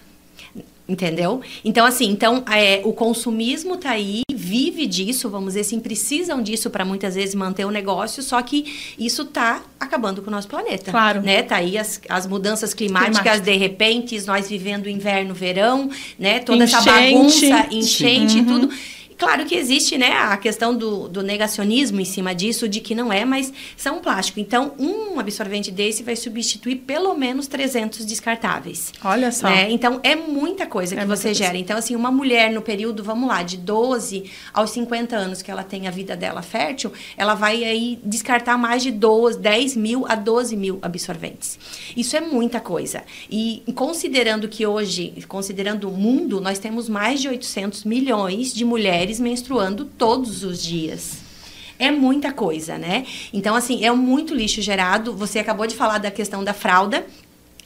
Entendeu? 0.87 1.41
Então, 1.63 1.83
assim, 1.83 2.11
então 2.11 2.43
é, 2.47 2.79
o 2.83 2.93
consumismo 2.93 3.75
tá 3.75 3.89
aí, 3.89 4.21
vive 4.31 4.85
disso, 4.85 5.27
vamos 5.31 5.47
dizer 5.49 5.61
assim, 5.61 5.79
precisam 5.79 6.43
disso 6.43 6.69
para 6.69 6.85
muitas 6.85 7.15
vezes 7.15 7.33
manter 7.33 7.65
o 7.65 7.71
negócio, 7.71 8.21
só 8.21 8.39
que 8.43 8.93
isso 8.99 9.25
tá 9.25 9.63
acabando 9.79 10.21
com 10.21 10.27
o 10.27 10.31
nosso 10.31 10.47
planeta. 10.47 10.91
Claro. 10.91 11.23
Né? 11.23 11.41
Tá 11.41 11.55
aí 11.55 11.75
as, 11.75 11.99
as 12.07 12.27
mudanças 12.27 12.75
climáticas, 12.75 13.19
Climática. 13.19 13.51
de 13.51 13.57
repente, 13.57 14.27
nós 14.27 14.47
vivendo 14.47 14.87
inverno, 14.87 15.33
verão, 15.33 15.89
né? 16.19 16.39
Toda 16.39 16.63
enchente. 16.63 16.87
essa 16.87 16.91
bagunça, 16.91 17.67
enchente 17.71 18.37
e 18.37 18.41
uhum. 18.41 18.45
tudo 18.45 18.69
claro 19.17 19.45
que 19.45 19.55
existe, 19.55 19.97
né, 19.97 20.11
a 20.11 20.37
questão 20.37 20.75
do, 20.75 21.07
do 21.07 21.21
negacionismo 21.23 21.99
em 21.99 22.05
cima 22.05 22.33
disso, 22.33 22.67
de 22.67 22.79
que 22.79 22.95
não 22.95 23.11
é, 23.11 23.25
mas 23.25 23.51
são 23.77 23.99
plástico. 23.99 24.39
Então, 24.39 24.73
um 24.77 25.19
absorvente 25.19 25.71
desse 25.71 26.03
vai 26.03 26.15
substituir 26.15 26.77
pelo 26.77 27.13
menos 27.15 27.47
300 27.47 28.05
descartáveis. 28.05 28.91
Olha 29.03 29.31
só. 29.31 29.49
Né? 29.49 29.71
Então, 29.71 29.99
é 30.03 30.15
muita 30.15 30.65
coisa 30.65 30.95
que 30.95 31.01
É 31.01 31.05
você 31.05 31.29
muita 31.29 31.43
gera. 31.43 31.57
Então, 31.57 31.77
assim, 31.77 31.95
uma 31.95 32.11
mulher 32.11 32.51
no 32.51 32.61
período, 32.61 33.03
vamos 33.03 33.27
lá, 33.27 33.43
de 33.43 33.57
12 33.57 34.29
aos 34.53 34.71
50 34.71 35.15
anos 35.15 35.41
que 35.41 35.51
ela 35.51 35.63
tem 35.63 35.87
a 35.87 35.91
vida 35.91 36.15
dela 36.15 36.41
fértil, 36.41 36.91
ela 37.17 37.35
vai 37.35 37.63
aí 37.63 37.99
descartar 38.03 38.57
mais 38.57 38.83
de 38.83 38.91
12, 38.91 39.39
10 39.39 39.75
mil 39.75 40.05
a 40.07 40.15
12 40.15 40.55
mil 40.55 40.79
absorventes. 40.81 41.57
Isso 41.95 42.15
é 42.15 42.21
muita 42.21 42.59
coisa. 42.59 43.03
E 43.29 43.63
considerando 43.73 44.47
que 44.47 44.65
hoje, 44.65 45.13
considerando 45.27 45.89
o 45.89 45.91
mundo, 45.91 46.41
nós 46.41 46.59
temos 46.59 46.89
mais 46.89 47.21
de 47.21 47.27
800 47.27 47.83
milhões 47.83 48.53
de 48.53 48.65
mulheres 48.65 49.04
menstruando 49.19 49.85
todos 49.85 50.43
os 50.43 50.61
dias. 50.61 51.17
É 51.77 51.91
muita 51.91 52.31
coisa, 52.31 52.77
né? 52.77 53.05
Então, 53.33 53.55
assim, 53.55 53.83
é 53.83 53.91
muito 53.91 54.33
lixo 54.33 54.61
gerado. 54.61 55.13
Você 55.13 55.39
acabou 55.39 55.67
de 55.67 55.75
falar 55.75 55.97
da 55.97 56.09
questão 56.09 56.43
da 56.43 56.53
fralda. 56.53 57.05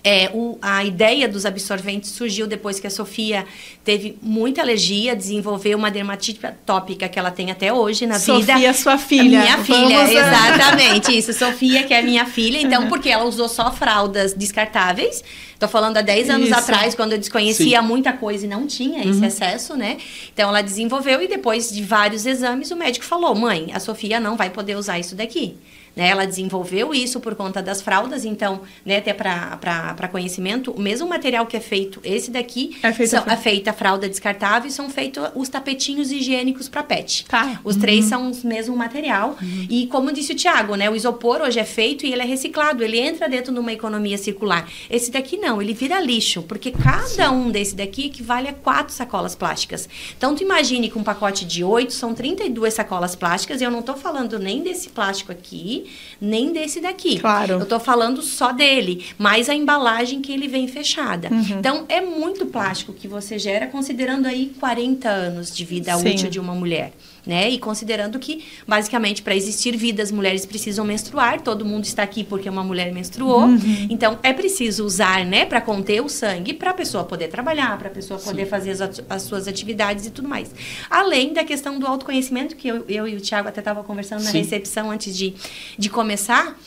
É, 0.04 0.30
o- 0.34 0.58
a 0.62 0.84
ideia 0.86 1.28
dos 1.28 1.46
absorventes 1.46 2.12
surgiu 2.12 2.48
depois 2.48 2.80
que 2.80 2.88
a 2.88 2.90
Sofia 2.90 3.46
teve 3.84 4.18
muita 4.22 4.62
alergia, 4.62 5.14
desenvolveu 5.16 5.78
uma 5.78 5.92
dermatite 5.92 6.46
atópica 6.46 7.10
que 7.10 7.20
ela 7.20 7.32
tem 7.32 7.52
até 7.52 7.74
hoje 7.74 8.06
na 8.06 8.18
vida. 8.18 8.54
Sofia, 8.54 8.74
sua 8.74 8.98
filha. 8.98 9.42
Minha 9.42 9.58
filha, 9.58 9.98
Vamos- 9.98 10.12
exatamente, 10.12 11.18
isso. 11.18 11.34
Sofia, 11.34 11.84
que 11.84 11.94
é 11.94 12.02
minha 12.02 12.26
filha. 12.26 12.60
Então, 12.70 12.88
porque 12.88 13.10
ela 13.10 13.26
usou 13.26 13.50
só 13.50 13.72
fraldas 13.72 14.34
descartáveis. 14.34 15.24
Tô 15.60 15.68
falando 15.68 15.98
há 15.98 16.02
10 16.02 16.30
anos 16.30 16.48
Isso. 16.50 16.58
atrás, 16.58 16.96
quando 16.96 17.12
eu 17.14 17.18
desconhecia 17.18 17.82
muita 17.82 18.14
coisa 18.14 18.46
e 18.46 18.48
não 18.50 18.66
tinha 18.66 19.04
esse 19.06 19.26
acesso, 19.26 19.76
né? 19.76 19.98
Então, 20.34 20.48
ela 20.50 20.62
desenvolveu 20.62 21.22
e 21.22 21.28
depois 21.28 21.70
de 21.70 21.84
vários 21.84 22.26
exames, 22.26 22.72
o 22.72 22.78
médico 22.78 23.04
falou: 23.06 23.36
mãe, 23.36 23.70
a 23.74 23.80
Sofia 23.80 24.20
não 24.22 24.38
vai 24.38 24.50
poder 24.50 24.78
usar 24.78 24.98
isso 25.00 25.16
daqui. 25.16 25.58
Né, 25.96 26.08
ela 26.10 26.26
desenvolveu 26.26 26.94
isso 26.94 27.20
por 27.20 27.36
conta 27.36 27.62
das 27.64 27.82
fraldas, 27.82 28.24
então, 28.24 28.62
né, 28.86 28.98
até 28.98 29.12
para 29.12 29.89
conhecimento, 30.08 30.72
o 30.72 30.80
mesmo 30.82 31.08
material 31.08 31.46
que 31.46 31.56
é 31.58 31.60
feito, 31.60 32.00
esse 32.04 32.30
daqui, 32.32 32.78
É 32.84 32.92
feito 32.92 33.10
a 33.16 33.18
são, 33.18 33.24
fra- 33.24 33.34
é 33.34 33.38
feita 33.38 33.70
a 33.70 33.74
fralda 33.74 34.08
descartável 34.10 34.70
e 34.70 34.72
são 34.72 34.90
feitos 34.90 35.24
os 35.36 35.50
tapetinhos 35.50 36.12
higiênicos 36.12 36.68
para 36.70 36.84
pet. 36.84 37.26
Tá. 37.28 37.60
Os 37.64 37.76
três 37.76 38.06
são 38.06 38.32
o 38.32 38.48
mesmo 38.48 38.76
material. 38.76 39.38
E 39.70 39.88
como 39.88 40.12
disse 40.12 40.34
o 40.34 40.36
Tiago, 40.36 40.76
né? 40.76 40.90
O 40.90 40.96
isopor 40.96 41.42
hoje 41.42 41.60
é 41.60 41.66
feito 41.66 42.06
e 42.06 42.12
ele 42.12 42.22
é 42.22 42.26
reciclado. 42.26 42.84
Ele 42.84 43.00
entra 43.00 43.28
dentro 43.30 43.54
de 43.54 43.60
uma 43.60 43.72
economia 43.74 44.18
circular. 44.18 44.68
Esse 44.90 45.12
daqui 45.12 45.38
não, 45.38 45.62
ele 45.62 45.74
vira 45.74 46.00
lixo. 46.00 46.42
Porque 46.44 46.72
cada 46.72 47.32
um 47.32 47.50
desse 47.50 47.76
daqui 47.76 48.06
equivale 48.08 48.48
a 48.48 48.54
quatro 48.54 48.94
sacolas 48.94 49.36
plásticas. 49.36 49.88
Então, 50.18 50.36
tu 50.36 50.44
imagine 50.44 50.90
que 50.90 50.98
um 50.98 51.04
pacote 51.04 51.46
de 51.46 51.64
oito 51.64 51.94
são 51.94 52.14
32 52.14 52.74
sacolas 52.74 53.16
plásticas. 53.16 53.62
E 53.62 53.64
eu 53.64 53.72
não 53.72 53.82
tô 53.82 53.94
falando 53.96 54.38
nem 54.40 54.62
desse 54.64 54.90
plástico 54.90 55.32
aqui, 55.32 55.90
nem 56.20 56.52
desse 56.52 56.80
daqui. 56.80 57.20
Claro. 57.20 57.54
Eu 57.60 57.66
tô 57.66 57.80
falando 57.80 58.22
só 58.22 58.52
dele, 58.52 59.06
mais 59.18 59.50
a 59.50 59.56
embalagem 59.56 59.79
que 60.22 60.32
ele 60.32 60.48
vem 60.48 60.68
fechada. 60.68 61.30
Uhum. 61.32 61.60
Então, 61.60 61.86
é 61.90 62.02
muito 62.02 62.46
plástico 62.46 62.94
que 62.94 63.08
você 63.08 63.38
gera, 63.40 63.68
considerando 63.68 64.28
aí 64.28 64.54
40 64.60 65.10
anos 65.10 65.56
de 65.56 65.66
vida 65.66 65.96
Sim. 65.98 66.10
útil 66.10 66.30
de 66.30 66.40
uma 66.40 66.54
mulher. 66.54 66.94
Né? 67.26 67.50
E 67.50 67.60
considerando 67.60 68.18
que, 68.18 68.44
basicamente, 68.68 69.22
para 69.22 69.36
existir 69.36 69.76
vida, 69.76 70.02
as 70.02 70.12
mulheres 70.12 70.46
precisam 70.46 70.84
menstruar, 70.86 71.42
todo 71.42 71.64
mundo 71.64 71.84
está 71.84 72.02
aqui 72.02 72.24
porque 72.24 72.50
uma 72.50 72.64
mulher 72.64 72.92
menstruou. 72.92 73.44
Uhum. 73.44 73.88
Então, 73.90 74.18
é 74.24 74.34
preciso 74.34 74.86
usar, 74.86 75.26
né, 75.26 75.46
para 75.46 75.62
conter 75.62 76.02
o 76.02 76.10
sangue, 76.10 76.54
para 76.54 76.72
a 76.72 76.74
pessoa 76.74 77.04
poder 77.04 77.28
trabalhar, 77.28 77.78
para 77.78 77.88
a 77.88 77.92
pessoa 77.92 78.20
poder 78.20 78.46
fazer 78.46 78.72
as, 78.72 79.02
as 79.08 79.22
suas 79.22 79.48
atividades 79.48 80.08
e 80.08 80.12
tudo 80.12 80.28
mais. 80.28 80.54
Além 80.90 81.34
da 81.34 81.44
questão 81.44 81.78
do 81.78 81.86
autoconhecimento, 81.86 82.56
que 82.56 82.68
eu, 82.68 82.86
eu 82.88 83.08
e 83.08 83.16
o 83.16 83.20
Tiago 83.20 83.48
até 83.48 83.60
estavam 83.60 83.84
conversando 83.84 84.24
na 84.24 84.32
Sim. 84.32 84.40
recepção 84.40 84.90
antes 84.90 85.16
de, 85.16 85.34
de 85.78 85.90
começar. 85.90 86.58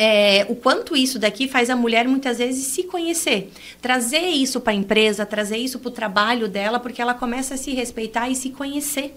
É, 0.00 0.46
o 0.48 0.54
quanto 0.54 0.96
isso 0.96 1.18
daqui 1.18 1.48
faz 1.48 1.68
a 1.68 1.74
mulher 1.74 2.06
muitas 2.06 2.38
vezes 2.38 2.66
se 2.66 2.84
conhecer, 2.84 3.50
trazer 3.82 4.28
isso 4.28 4.60
para 4.60 4.72
a 4.72 4.76
empresa, 4.76 5.26
trazer 5.26 5.56
isso 5.56 5.80
para 5.80 5.88
o 5.88 5.92
trabalho 5.92 6.48
dela, 6.48 6.78
porque 6.78 7.02
ela 7.02 7.14
começa 7.14 7.54
a 7.54 7.56
se 7.56 7.72
respeitar 7.72 8.30
e 8.30 8.36
se 8.36 8.50
conhecer 8.50 9.12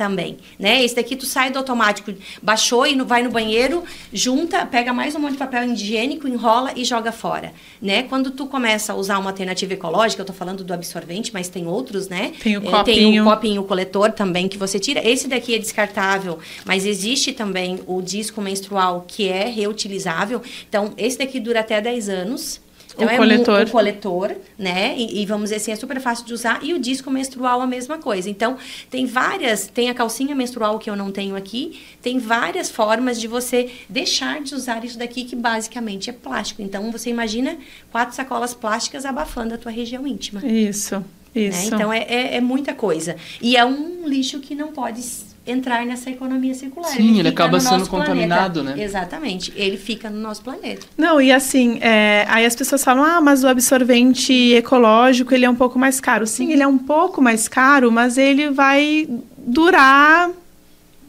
também, 0.00 0.38
né? 0.58 0.82
Esse 0.82 0.96
daqui 0.96 1.14
tu 1.14 1.26
sai 1.26 1.50
do 1.50 1.58
automático, 1.58 2.10
baixou 2.40 2.86
e 2.86 2.98
vai 3.02 3.22
no 3.22 3.28
banheiro, 3.30 3.84
junta, 4.10 4.64
pega 4.64 4.94
mais 4.94 5.14
um 5.14 5.18
monte 5.18 5.32
de 5.32 5.36
papel 5.36 5.62
higiênico, 5.64 6.26
enrola 6.26 6.72
e 6.74 6.86
joga 6.86 7.12
fora, 7.12 7.52
né? 7.82 8.04
Quando 8.04 8.30
tu 8.30 8.46
começa 8.46 8.94
a 8.94 8.96
usar 8.96 9.18
uma 9.18 9.28
alternativa 9.28 9.74
ecológica, 9.74 10.22
eu 10.22 10.24
tô 10.26 10.32
falando 10.32 10.64
do 10.64 10.72
absorvente, 10.72 11.34
mas 11.34 11.50
tem 11.50 11.66
outros, 11.66 12.08
né? 12.08 12.32
Tem 12.42 12.56
o 12.56 12.66
Eh, 12.66 12.70
copinho. 12.70 12.84
Tem 12.96 13.20
o 13.20 13.24
copinho 13.24 13.62
coletor 13.64 14.10
também 14.12 14.48
que 14.48 14.56
você 14.56 14.78
tira. 14.78 15.06
Esse 15.06 15.28
daqui 15.28 15.54
é 15.54 15.58
descartável, 15.58 16.38
mas 16.64 16.86
existe 16.86 17.34
também 17.34 17.80
o 17.86 18.00
disco 18.00 18.40
menstrual 18.40 19.04
que 19.06 19.28
é 19.28 19.50
reutilizável. 19.50 20.40
Então, 20.66 20.94
esse 20.96 21.18
daqui 21.18 21.38
dura 21.38 21.60
até 21.60 21.78
10 21.78 22.08
anos. 22.08 22.58
Então, 22.94 23.06
O 23.06 23.10
é 23.10 23.16
coletor. 23.16 23.62
o 23.62 23.70
coletor, 23.70 24.36
né? 24.58 24.94
E, 24.96 25.22
e 25.22 25.26
vamos 25.26 25.44
dizer 25.44 25.56
assim, 25.56 25.72
é 25.72 25.76
super 25.76 26.00
fácil 26.00 26.24
de 26.26 26.32
usar. 26.32 26.60
E 26.62 26.74
o 26.74 26.78
disco 26.78 27.10
menstrual, 27.10 27.60
a 27.60 27.66
mesma 27.66 27.98
coisa. 27.98 28.28
Então, 28.28 28.56
tem 28.90 29.06
várias. 29.06 29.66
Tem 29.66 29.90
a 29.90 29.94
calcinha 29.94 30.34
menstrual 30.34 30.78
que 30.78 30.88
eu 30.90 30.96
não 30.96 31.10
tenho 31.10 31.36
aqui. 31.36 31.80
Tem 32.02 32.18
várias 32.18 32.70
formas 32.70 33.20
de 33.20 33.26
você 33.26 33.70
deixar 33.88 34.40
de 34.40 34.54
usar 34.54 34.84
isso 34.84 34.98
daqui, 34.98 35.24
que 35.24 35.36
basicamente 35.36 36.10
é 36.10 36.12
plástico. 36.12 36.62
Então, 36.62 36.90
você 36.90 37.10
imagina 37.10 37.56
quatro 37.90 38.14
sacolas 38.14 38.54
plásticas 38.54 39.04
abafando 39.04 39.54
a 39.54 39.58
tua 39.58 39.72
região 39.72 40.06
íntima. 40.06 40.44
Isso, 40.44 40.96
né? 40.96 41.04
isso. 41.34 41.74
Então, 41.74 41.92
é, 41.92 42.00
é, 42.08 42.36
é 42.36 42.40
muita 42.40 42.74
coisa. 42.74 43.16
E 43.40 43.56
é 43.56 43.64
um 43.64 44.06
lixo 44.06 44.40
que 44.40 44.54
não 44.54 44.72
pode 44.72 45.00
entrar 45.46 45.84
nessa 45.86 46.10
economia 46.10 46.54
circular. 46.54 46.88
Sim, 46.88 47.18
ele 47.18 47.30
fica 47.30 47.44
acaba 47.44 47.56
no 47.56 47.60
sendo 47.60 47.88
contaminado, 47.88 48.60
planeta. 48.60 48.76
né? 48.76 48.84
Exatamente. 48.84 49.52
Ele 49.56 49.76
fica 49.76 50.10
no 50.10 50.20
nosso 50.20 50.42
planeta. 50.42 50.86
Não, 50.96 51.20
e 51.20 51.32
assim, 51.32 51.78
é, 51.80 52.24
aí 52.28 52.44
as 52.44 52.54
pessoas 52.54 52.84
falam, 52.84 53.04
ah, 53.04 53.20
mas 53.20 53.42
o 53.42 53.48
absorvente 53.48 54.32
ecológico, 54.52 55.34
ele 55.34 55.44
é 55.44 55.50
um 55.50 55.54
pouco 55.54 55.78
mais 55.78 56.00
caro. 56.00 56.26
Sim, 56.26 56.52
ele 56.52 56.62
é 56.62 56.66
um 56.66 56.78
pouco 56.78 57.20
mais 57.22 57.48
caro, 57.48 57.90
mas 57.90 58.18
ele 58.18 58.50
vai 58.50 59.08
durar 59.38 60.30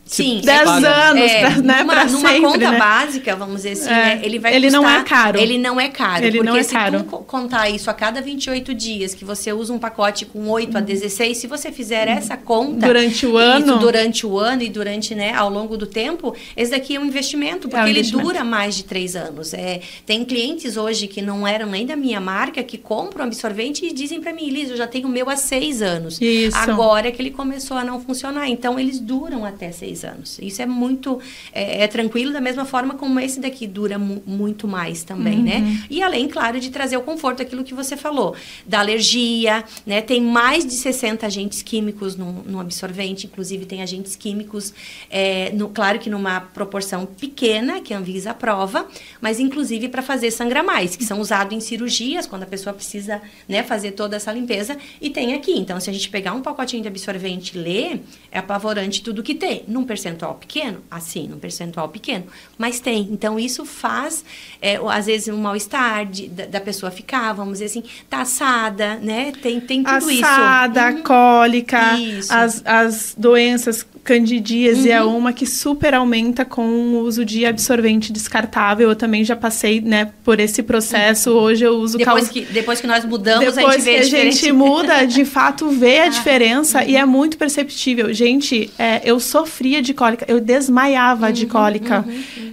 Sim, 0.05 0.41
10 0.43 0.63
paga. 0.63 0.89
anos, 1.09 1.21
É, 1.31 1.39
pra, 1.39 1.49
né, 1.61 1.81
numa, 1.83 1.93
pra 1.93 2.05
numa 2.05 2.19
sempre, 2.29 2.41
conta 2.41 2.71
né? 2.71 2.77
básica, 2.77 3.33
vamos 3.35 3.55
dizer 3.57 3.71
assim, 3.71 3.89
É, 3.89 3.93
né, 4.15 4.19
ele 4.23 4.39
vai 4.39 4.53
ele 4.53 4.69
não 4.69 4.83
custar- 4.83 4.99
é 4.99 5.03
caro. 5.05 5.39
Ele 5.39 5.57
não 5.57 5.79
é 5.79 5.87
caro. 5.87 6.25
Ele 6.25 6.37
porque 6.39 6.49
não 6.49 6.57
é 6.57 6.63
se 6.63 6.73
caro. 6.73 7.03
contar 7.05 7.69
isso 7.69 7.89
a 7.89 7.93
cada 7.93 8.21
28 8.21 8.73
dias, 8.73 9.13
que 9.13 9.23
você 9.23 9.53
usa 9.53 9.71
um 9.71 9.79
pacote 9.79 10.25
com 10.25 10.49
8 10.49 10.77
a 10.77 10.81
16, 10.81 11.37
se 11.37 11.47
você 11.47 11.71
fizer 11.71 12.09
essa 12.09 12.35
conta... 12.35 12.87
Durante 12.87 13.25
o 13.25 13.37
ano. 13.37 13.77
durante 13.79 14.25
o 14.27 14.37
ano 14.37 14.63
e 14.63 14.69
durante, 14.69 15.15
né, 15.15 15.33
ao 15.33 15.49
longo 15.49 15.77
do 15.77 15.85
tempo, 15.87 16.35
esse 16.57 16.71
daqui 16.71 16.95
é 16.97 16.99
um 16.99 17.05
investimento, 17.05 17.69
porque 17.69 17.81
um 17.81 17.87
ele 17.87 17.99
investimento. 17.99 18.27
dura 18.27 18.43
mais 18.43 18.75
de 18.75 18.83
3 18.83 19.15
anos. 19.15 19.53
É, 19.53 19.79
tem 20.05 20.25
clientes 20.25 20.75
hoje 20.75 21.07
que 21.07 21.21
não 21.21 21.47
eram 21.47 21.67
nem 21.67 21.85
da 21.85 21.95
minha 21.95 22.19
marca, 22.19 22.61
que 22.63 22.77
compram 22.77 23.23
absorvente 23.25 23.85
e 23.85 23.93
dizem 23.93 24.19
para 24.19 24.33
mim, 24.33 24.49
Liz, 24.49 24.69
eu 24.71 24.75
já 24.77 24.87
tenho 24.87 25.07
o 25.07 25.11
meu 25.11 25.29
há 25.29 25.37
6 25.37 25.81
anos. 25.81 26.19
Isso. 26.19 26.57
Agora 26.57 27.07
é 27.07 27.11
que 27.11 27.21
ele 27.21 27.31
começou 27.31 27.77
a 27.77 27.83
não 27.85 28.01
funcionar. 28.01 28.49
Então, 28.49 28.77
eles 28.77 28.99
duram 28.99 29.45
até 29.45 29.71
seis 29.91 30.03
anos. 30.05 30.39
Isso 30.41 30.61
é 30.61 30.65
muito 30.65 31.19
é, 31.53 31.83
é 31.83 31.87
tranquilo, 31.87 32.31
da 32.31 32.41
mesma 32.41 32.65
forma 32.65 32.95
como 32.95 33.19
esse 33.19 33.39
daqui 33.39 33.67
dura 33.67 33.97
mu- 33.99 34.23
muito 34.25 34.67
mais 34.67 35.03
também, 35.03 35.37
Uhum. 35.39 35.43
né? 35.43 35.83
E 35.89 36.01
além, 36.01 36.27
claro, 36.27 36.59
de 36.59 36.69
trazer 36.69 36.97
o 36.97 37.01
conforto, 37.01 37.41
aquilo 37.41 37.63
que 37.63 37.73
você 37.73 37.95
falou, 37.97 38.35
da 38.65 38.79
alergia, 38.79 39.63
né? 39.85 40.01
Tem 40.01 40.21
mais 40.21 40.65
de 40.65 40.73
60 40.73 41.25
agentes 41.25 41.61
químicos 41.61 42.15
no, 42.15 42.43
no 42.43 42.59
absorvente, 42.59 43.25
inclusive 43.27 43.65
tem 43.65 43.81
agentes 43.81 44.15
químicos, 44.15 44.73
é, 45.09 45.51
no, 45.53 45.69
claro 45.69 45.99
que 45.99 46.09
numa 46.09 46.39
proporção 46.41 47.05
pequena, 47.05 47.81
que 47.81 47.93
a 47.93 47.97
Anvisa 47.97 48.31
aprova, 48.31 48.87
mas 49.19 49.39
inclusive 49.39 49.89
para 49.89 50.01
fazer 50.01 50.31
sangrar 50.31 50.63
mais, 50.63 50.95
que 50.95 51.03
são 51.03 51.19
usados 51.19 51.53
em 51.55 51.59
cirurgias, 51.59 52.25
quando 52.25 52.43
a 52.43 52.45
pessoa 52.45 52.73
precisa 52.73 53.21
né, 53.47 53.63
fazer 53.63 53.91
toda 53.91 54.15
essa 54.15 54.31
limpeza, 54.31 54.77
e 55.01 55.09
tem 55.09 55.33
aqui. 55.33 55.53
Então, 55.57 55.79
se 55.79 55.89
a 55.89 55.93
gente 55.93 56.09
pegar 56.09 56.33
um 56.33 56.41
pacotinho 56.41 56.81
de 56.81 56.87
absorvente 56.87 57.57
e 57.57 57.61
ler, 57.61 58.01
é 58.31 58.39
apavorante 58.39 59.01
tudo 59.01 59.21
que 59.23 59.35
tem. 59.35 59.63
Num 59.81 59.87
percentual 59.87 60.35
pequeno, 60.35 60.77
assim, 60.89 61.27
num 61.27 61.39
percentual 61.39 61.89
pequeno, 61.89 62.25
mas 62.57 62.79
tem. 62.79 63.07
Então, 63.11 63.39
isso 63.39 63.65
faz, 63.65 64.23
é, 64.61 64.79
às 64.89 65.07
vezes, 65.07 65.27
um 65.27 65.37
mal-estar 65.37 66.07
da, 66.29 66.45
da 66.45 66.61
pessoa 66.61 66.91
ficar, 66.91 67.33
vamos 67.33 67.53
dizer 67.53 67.65
assim, 67.65 67.83
tá 68.07 68.21
assada, 68.21 68.95
né? 68.97 69.31
Tem, 69.41 69.59
tem 69.59 69.83
tudo 69.83 69.95
Assada, 69.95 70.89
isso. 70.89 70.97
Uhum. 70.97 71.03
cólica, 71.03 71.93
Isso. 71.97 72.31
as, 72.31 72.61
as 72.65 73.15
doenças 73.17 73.85
candidíase 74.03 74.89
é 74.91 75.01
uma 75.03 75.31
que 75.31 75.45
super 75.45 75.93
aumenta 75.93 76.43
com 76.43 76.61
o 76.65 76.99
uso 77.01 77.23
de 77.23 77.45
absorvente 77.45 78.11
descartável. 78.11 78.89
Eu 78.89 78.95
também 78.95 79.23
já 79.23 79.35
passei, 79.35 79.79
né, 79.81 80.09
por 80.23 80.39
esse 80.39 80.63
processo. 80.63 81.31
Hoje 81.31 81.63
eu 81.65 81.73
uso 81.77 81.97
Depois 81.97 82.25
cal- 82.25 82.33
que, 82.33 82.41
depois 82.41 82.81
que 82.81 82.87
nós 82.87 83.05
mudamos, 83.05 83.47
a 83.47 83.51
Depois 83.61 83.75
gente 83.75 83.83
vê 83.85 83.91
que 83.93 83.99
a 83.99 84.03
diferente. 84.03 84.35
gente 84.37 84.51
muda, 84.53 85.05
de 85.05 85.23
fato, 85.25 85.69
vê 85.69 85.99
a 85.99 86.07
diferença 86.07 86.83
e 86.83 86.95
é 86.95 87.05
muito 87.05 87.37
perceptível. 87.37 88.13
Gente, 88.13 88.69
é, 88.77 89.01
eu 89.03 89.19
sofria 89.19 89.81
de 89.81 89.93
cólica, 89.93 90.25
eu 90.27 90.39
desmaiava 90.39 91.31
de 91.31 91.45
cólica. 91.45 92.03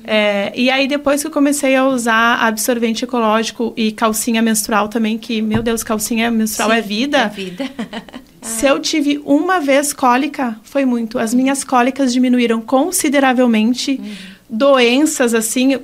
É, 0.05 0.53
e 0.55 0.71
aí, 0.71 0.89
depois 0.89 1.21
que 1.21 1.27
eu 1.27 1.31
comecei 1.31 1.77
a 1.77 1.87
usar 1.87 2.37
absorvente 2.43 3.05
ecológico 3.05 3.73
e 3.77 3.93
calcinha 3.93 4.41
menstrual 4.41 4.89
também, 4.89 5.19
que, 5.19 5.43
meu 5.43 5.63
Deus, 5.63 5.83
calcinha 5.83 6.31
menstrual 6.31 6.71
Sim, 6.71 6.77
é 6.77 6.81
vida. 6.83 7.19
É 7.19 7.29
vida. 7.29 7.65
Se 8.43 8.67
eu 8.67 8.79
tive 8.81 9.21
uma 9.25 9.61
vez 9.61 9.93
cólica, 9.93 10.59
foi 10.63 10.85
muito. 10.85 11.19
As 11.19 11.35
minhas 11.35 11.65
cólicas 11.65 12.13
diminuíram 12.13 12.61
consideravelmente. 12.61 14.01
Uhum. 14.01 14.39
Doenças, 14.51 15.35
assim, 15.35 15.79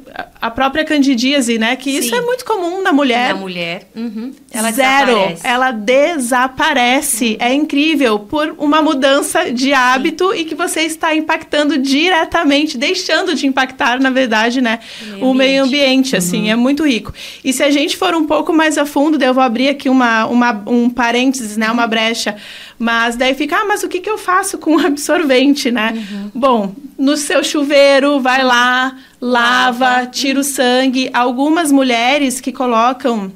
a 0.44 0.50
própria 0.50 0.84
candidíase, 0.84 1.58
né? 1.58 1.74
Que 1.74 1.88
isso 1.88 2.10
Sim. 2.10 2.16
é 2.16 2.20
muito 2.20 2.44
comum 2.44 2.82
na 2.82 2.92
mulher. 2.92 3.32
Na 3.32 3.40
mulher, 3.40 3.88
uhum, 3.96 4.30
ela 4.52 4.70
Zero. 4.72 5.06
desaparece. 5.06 5.46
Ela 5.46 5.70
desaparece. 5.70 7.36
É 7.40 7.54
incrível 7.54 8.18
por 8.18 8.54
uma 8.58 8.82
mudança 8.82 9.50
de 9.50 9.72
hábito 9.72 10.34
e 10.34 10.44
que 10.44 10.54
você 10.54 10.82
está 10.82 11.14
impactando 11.14 11.78
diretamente, 11.78 12.76
deixando 12.76 13.34
de 13.34 13.46
impactar, 13.46 13.98
na 13.98 14.10
verdade, 14.10 14.60
né? 14.60 14.80
meio 15.00 15.24
o 15.24 15.32
meio 15.32 15.64
ambiente. 15.64 15.86
ambiente, 15.86 16.16
assim, 16.16 16.50
é 16.50 16.56
muito 16.56 16.86
rico. 16.86 17.14
E 17.42 17.50
se 17.50 17.62
a 17.62 17.70
gente 17.70 17.96
for 17.96 18.14
um 18.14 18.26
pouco 18.26 18.52
mais 18.52 18.76
a 18.76 18.84
fundo, 18.84 19.22
eu 19.24 19.32
vou 19.32 19.42
abrir 19.42 19.70
aqui 19.70 19.88
uma, 19.88 20.26
uma, 20.26 20.62
um 20.66 20.90
parênteses, 20.90 21.56
né? 21.56 21.70
Uma 21.70 21.86
brecha. 21.86 22.36
Mas 22.78 23.16
daí 23.16 23.34
fica, 23.34 23.56
ah, 23.56 23.64
mas 23.64 23.82
o 23.82 23.88
que, 23.88 23.98
que 23.98 24.10
eu 24.10 24.18
faço 24.18 24.58
com 24.58 24.76
o 24.76 24.86
absorvente, 24.86 25.70
né? 25.70 25.94
Bom, 26.34 26.74
no 26.98 27.16
seu 27.16 27.42
chuveiro, 27.42 28.20
vai 28.20 28.42
lá, 28.42 28.94
lava, 29.20 30.06
tira 30.06 30.38
o 30.40 30.44
sangue. 30.44 31.10
Algumas 31.12 31.70
mulheres 31.72 32.40
que 32.40 32.52
colocam 32.52 33.32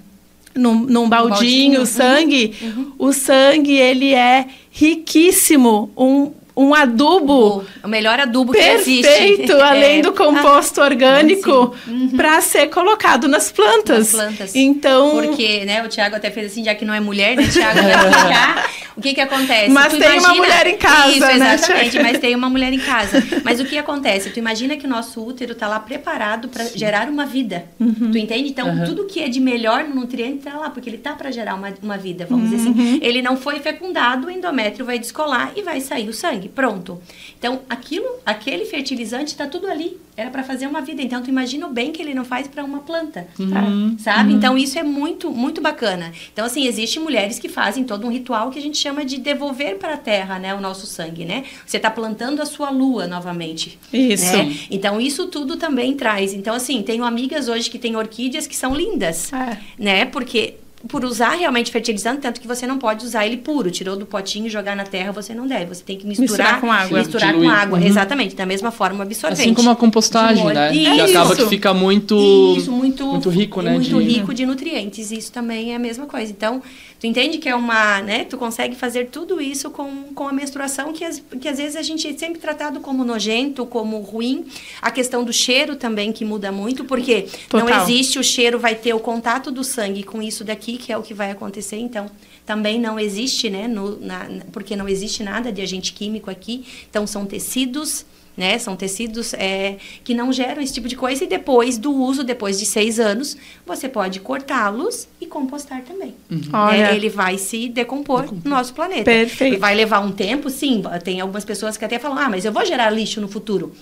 num, 0.54 0.74
num 0.74 1.08
baldinho 1.08 1.82
o 1.82 1.86
sangue, 1.86 2.54
o 2.98 3.12
sangue, 3.12 3.72
ele 3.76 4.14
é 4.14 4.46
riquíssimo. 4.70 5.90
Um, 5.96 6.32
um 6.56 6.74
adubo 6.74 7.64
O, 7.84 7.86
melhor 7.88 8.18
adubo 8.18 8.52
que 8.52 8.58
existe. 8.58 9.02
perfeito, 9.06 9.52
além 9.62 10.00
É. 10.00 10.02
do 10.02 10.12
composto 10.12 10.80
orgânico, 10.80 11.72
sim. 11.84 12.08
para 12.16 12.40
ser 12.40 12.66
colocado 12.66 13.28
nas 13.28 13.52
plantas. 13.52 14.12
Nas 14.12 14.24
plantas. 14.26 14.56
Então, 14.56 15.10
Porque, 15.12 15.64
né, 15.64 15.84
o 15.84 15.88
Thiago 15.88 16.16
até 16.16 16.32
fez 16.32 16.50
assim, 16.50 16.64
já 16.64 16.74
que 16.74 16.84
não 16.84 16.92
é 16.92 16.98
mulher, 16.98 17.36
né, 17.36 17.46
Thiago, 17.46 17.80
vai 17.80 17.92
explicar 18.10 18.70
o 18.98 19.00
que 19.00 19.14
que 19.14 19.20
acontece. 19.20 19.70
Mas 19.70 19.92
Tu 19.92 19.98
tem 19.98 20.18
uma 20.18 20.34
mulher 20.34 20.66
em 20.66 20.76
casa, 20.76 21.08
Isso, 21.10 21.20
né, 21.20 21.54
exatamente, 21.54 22.02
mas 22.02 22.18
tem 22.18 22.34
uma 22.34 22.50
mulher 22.50 22.72
em 22.72 22.78
casa. 22.80 23.22
Mas 23.44 23.60
o 23.60 23.64
que 23.64 23.78
acontece? 23.78 24.30
Tu 24.30 24.38
imagina 24.38 24.76
que 24.76 24.86
o 24.86 24.88
nosso 24.88 25.24
útero 25.24 25.54
tá 25.54 25.68
lá 25.68 25.78
preparado 25.80 26.48
para 26.48 26.64
gerar 26.64 27.08
uma 27.08 27.24
vida. 27.24 27.64
Uhum. 27.78 28.10
Tu 28.10 28.18
entende? 28.18 28.50
Então, 28.50 28.84
tudo 28.84 29.04
que 29.06 29.20
é 29.22 29.28
de 29.28 29.40
melhor 29.40 29.84
no 29.84 29.94
nutriente 29.94 30.42
tá 30.42 30.56
lá, 30.58 30.68
porque 30.70 30.90
ele 30.90 30.98
tá 30.98 31.12
para 31.14 31.30
gerar 31.30 31.54
uma, 31.54 31.72
uma 31.82 31.96
vida, 31.96 32.26
vamos 32.28 32.50
dizer 32.50 32.68
Uhum. 32.68 32.72
assim. 32.72 32.98
Ele 33.00 33.22
não 33.22 33.36
foi 33.36 33.60
fecundado, 33.60 34.26
o 34.26 34.30
endométrio 34.30 34.84
vai 34.84 34.98
descolar 34.98 35.52
e 35.56 35.62
vai 35.62 35.80
sair 35.80 36.08
o 36.08 36.12
sangue. 36.12 36.48
Pronto. 36.48 37.00
Então, 37.38 37.60
aquilo, 37.70 38.06
aquele 38.26 38.64
fertilizante 38.64 39.36
tá 39.36 39.46
tudo 39.46 39.68
ali. 39.70 39.96
Era 40.16 40.30
para 40.30 40.42
fazer 40.42 40.66
uma 40.66 40.80
vida. 40.80 41.00
Então, 41.00 41.22
tu 41.22 41.28
imagina 41.30 41.64
o 41.68 41.70
bem 41.70 41.92
que 41.92 42.02
ele 42.02 42.12
não 42.12 42.24
faz 42.24 42.48
para 42.48 42.64
uma 42.64 42.80
planta. 42.80 43.28
Uhum. 43.38 43.96
Sabe? 44.00 44.32
Então, 44.32 44.58
isso 44.58 44.76
é 44.76 44.82
muito, 44.82 45.30
muito 45.30 45.60
bacana. 45.60 46.10
Então, 46.32 46.44
assim, 46.44 46.66
existem 46.66 47.00
mulheres 47.00 47.38
que 47.38 47.48
fazem 47.48 47.84
todo 47.84 48.04
um 48.04 48.10
ritual 48.10 48.50
que 48.50 48.58
a 48.58 48.62
gente 48.62 48.76
chama 48.76 48.87
de 49.04 49.18
devolver 49.18 49.76
para 49.78 49.94
a 49.94 49.96
terra, 49.96 50.38
né? 50.38 50.54
O 50.54 50.60
nosso 50.60 50.86
sangue, 50.86 51.24
né? 51.24 51.44
Você 51.64 51.78
tá 51.78 51.90
plantando 51.90 52.42
a 52.42 52.46
sua 52.46 52.70
lua 52.70 53.06
novamente. 53.06 53.78
Isso. 53.92 54.36
né? 54.36 54.56
Então, 54.70 55.00
isso 55.00 55.26
tudo 55.28 55.56
também 55.56 55.94
traz. 55.94 56.32
Então, 56.34 56.54
assim, 56.54 56.82
tenho 56.82 57.04
amigas 57.04 57.48
hoje 57.48 57.70
que 57.70 57.78
têm 57.78 57.96
orquídeas 57.96 58.46
que 58.46 58.56
são 58.56 58.74
lindas. 58.74 59.32
É. 59.32 59.58
Né? 59.78 60.04
Porque 60.04 60.56
por 60.86 61.04
usar 61.04 61.30
realmente 61.30 61.72
fertilizante, 61.72 62.20
tanto 62.20 62.40
que 62.40 62.46
você 62.46 62.64
não 62.66 62.78
pode 62.78 63.04
usar 63.04 63.26
ele 63.26 63.38
puro, 63.38 63.68
tirou 63.68 63.96
do 63.96 64.06
potinho 64.06 64.46
e 64.46 64.48
jogar 64.48 64.76
na 64.76 64.84
terra, 64.84 65.10
você 65.10 65.34
não 65.34 65.44
deve. 65.46 65.74
Você 65.74 65.82
tem 65.82 65.98
que 65.98 66.06
misturar, 66.06 66.28
Misturar 66.30 66.60
com 66.60 66.70
água. 66.70 66.98
Misturar 66.98 67.34
com 67.34 67.50
água, 67.50 67.78
Uhum. 67.80 67.84
exatamente, 67.86 68.36
da 68.36 68.46
mesma 68.46 68.70
forma 68.70 69.02
absorvente. 69.02 69.42
Assim 69.42 69.54
como 69.54 69.70
a 69.70 69.74
compostagem, 69.76 70.44
molho. 70.44 70.54
né? 70.54 70.72
Isso. 70.72 70.94
Que 70.94 71.00
acaba 71.16 71.34
que 71.34 71.46
fica 71.46 71.74
muito, 71.74 72.16
Isso, 72.56 72.70
muito, 72.70 73.04
muito 73.06 73.28
rico, 73.28 73.60
né? 73.60 73.72
Muito 73.72 73.88
de- 74.00 74.08
rico 74.08 74.32
de 74.32 74.46
nutrientes. 74.46 75.10
Isso 75.10 75.32
também 75.32 75.72
é 75.72 75.76
a 75.76 75.78
mesma 75.80 76.06
coisa. 76.06 76.30
Então, 76.30 76.62
tu 77.00 77.06
entende 77.08 77.38
que 77.38 77.48
é 77.48 77.56
uma, 77.56 78.00
né? 78.00 78.24
Tu 78.24 78.38
consegue 78.38 78.76
fazer 78.76 79.06
tudo 79.06 79.40
isso 79.40 79.70
com, 79.70 80.04
com 80.14 80.28
a 80.28 80.32
menstruação, 80.32 80.92
que, 80.92 81.04
as, 81.04 81.20
que 81.40 81.48
às 81.48 81.58
vezes 81.58 81.74
a 81.74 81.82
gente 81.82 82.06
é 82.06 82.12
sempre 82.16 82.38
tratado 82.40 82.78
como 82.78 83.04
nojento, 83.04 83.66
como 83.66 83.98
ruim. 83.98 84.44
A 84.80 84.92
questão 84.92 85.24
do 85.24 85.32
cheiro 85.32 85.74
também, 85.74 86.12
que 86.12 86.24
muda 86.24 86.52
muito, 86.52 86.84
porque 86.84 87.26
não 87.52 87.62
Total. 87.62 87.82
existe 87.82 88.16
o 88.18 88.22
cheiro, 88.22 88.60
vai 88.60 88.76
ter 88.76 88.94
o 88.94 89.00
contato 89.00 89.50
do 89.50 89.64
sangue 89.64 90.04
com 90.04 90.22
isso 90.22 90.44
daqui, 90.44 90.67
que 90.76 90.92
é 90.92 90.98
o 90.98 91.02
que 91.02 91.14
vai 91.14 91.30
acontecer. 91.30 91.76
Então, 91.78 92.10
também 92.44 92.78
não 92.80 92.98
existe, 92.98 93.48
né? 93.48 93.66
no- 93.68 93.98
na- 94.00 94.28
porque 94.52 94.74
não 94.76 94.88
existe 94.88 95.22
nada 95.22 95.50
de 95.52 95.62
agente 95.62 95.92
químico 95.92 96.30
aqui. 96.30 96.64
Então, 96.90 97.06
são 97.06 97.24
tecidos 97.24 98.04
né? 98.36 98.56
São 98.56 98.76
tecidos 98.76 99.34
é, 99.34 99.78
que 100.04 100.14
não 100.14 100.32
geram 100.32 100.62
esse 100.62 100.72
tipo 100.72 100.86
de 100.86 100.94
coisa 100.94 101.24
e 101.24 101.26
depois 101.26 101.76
do 101.76 101.92
uso, 101.92 102.22
depois 102.22 102.56
de 102.56 102.66
seis 102.66 103.00
anos, 103.00 103.36
você 103.66 103.88
pode 103.88 104.20
cortá-los 104.20 105.08
e 105.20 105.26
compostar 105.26 105.82
também. 105.82 106.14
Uhum. 106.30 106.66
Né? 106.70 106.94
Ele 106.94 107.08
vai 107.08 107.36
se 107.36 107.68
decompor 107.68 108.32
no 108.32 108.48
nosso 108.48 108.72
planeta. 108.74 109.02
Perfeito. 109.02 109.58
Vai 109.58 109.74
levar 109.74 109.98
um 109.98 110.12
tempo, 110.12 110.48
sim. 110.50 110.84
Tem 111.02 111.20
algumas 111.20 111.44
pessoas 111.44 111.76
que 111.76 111.84
até 111.84 111.98
falam, 111.98 112.16
ah, 112.16 112.30
mas 112.30 112.44
eu 112.44 112.52
vou 112.52 112.64
gerar 112.64 112.90
lixo 112.90 113.20
no 113.20 113.26
futuro. 113.26 113.72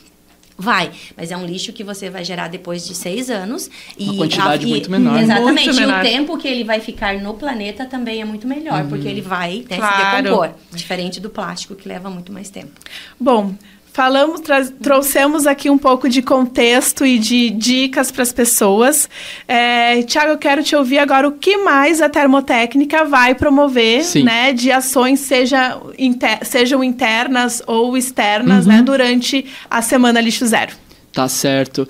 Vai, 0.58 0.90
mas 1.16 1.30
é 1.30 1.36
um 1.36 1.44
lixo 1.44 1.72
que 1.72 1.84
você 1.84 2.08
vai 2.08 2.24
gerar 2.24 2.48
depois 2.48 2.86
de 2.86 2.94
seis 2.94 3.28
anos. 3.28 3.68
Uma 3.98 4.14
e 4.14 4.16
quantidade 4.16 4.64
a- 4.64 4.68
e- 4.68 4.70
muito 4.70 4.90
menor. 4.90 5.20
Exatamente. 5.20 5.64
Muito 5.66 5.76
e 5.76 5.80
menor. 5.86 6.00
o 6.00 6.02
tempo 6.02 6.38
que 6.38 6.48
ele 6.48 6.64
vai 6.64 6.80
ficar 6.80 7.18
no 7.20 7.34
planeta 7.34 7.84
também 7.84 8.22
é 8.22 8.24
muito 8.24 8.46
melhor, 8.48 8.82
Uhum. 8.82 8.88
porque 8.88 9.06
ele 9.06 9.20
vai 9.20 9.64
né, 9.68 9.76
Claro. 9.76 10.16
se 10.16 10.22
decompor. 10.22 10.50
Diferente 10.72 11.20
do 11.20 11.28
plástico, 11.28 11.74
que 11.74 11.86
leva 11.86 12.08
muito 12.08 12.32
mais 12.32 12.48
tempo. 12.48 12.72
Bom, 13.20 13.54
falamos, 13.96 14.42
trouxemos 14.82 15.46
aqui 15.46 15.70
um 15.70 15.78
pouco 15.78 16.06
de 16.06 16.20
contexto 16.20 17.06
e 17.06 17.18
de 17.18 17.48
dicas 17.48 18.10
para 18.10 18.22
as 18.22 18.30
pessoas. 18.30 19.08
É, 19.48 20.02
Tiago, 20.02 20.32
eu 20.32 20.36
quero 20.36 20.62
te 20.62 20.76
ouvir 20.76 20.98
agora 20.98 21.26
o 21.26 21.32
que 21.32 21.56
mais 21.56 22.02
a 22.02 22.08
termotécnica 22.10 23.06
vai 23.06 23.34
promover, 23.34 24.04
Sim. 24.04 24.24
né, 24.24 24.52
de 24.52 24.70
ações, 24.70 25.20
seja 25.20 25.80
inter- 25.98 26.40
sejam 26.42 26.84
internas 26.84 27.62
ou 27.66 27.96
externas, 27.96 28.66
Uhum. 28.66 28.72
né, 28.72 28.82
durante 28.82 29.46
a 29.70 29.80
semana 29.80 30.20
lixo 30.20 30.44
zero. 30.46 30.72
Tá 31.10 31.26
certo. 31.26 31.88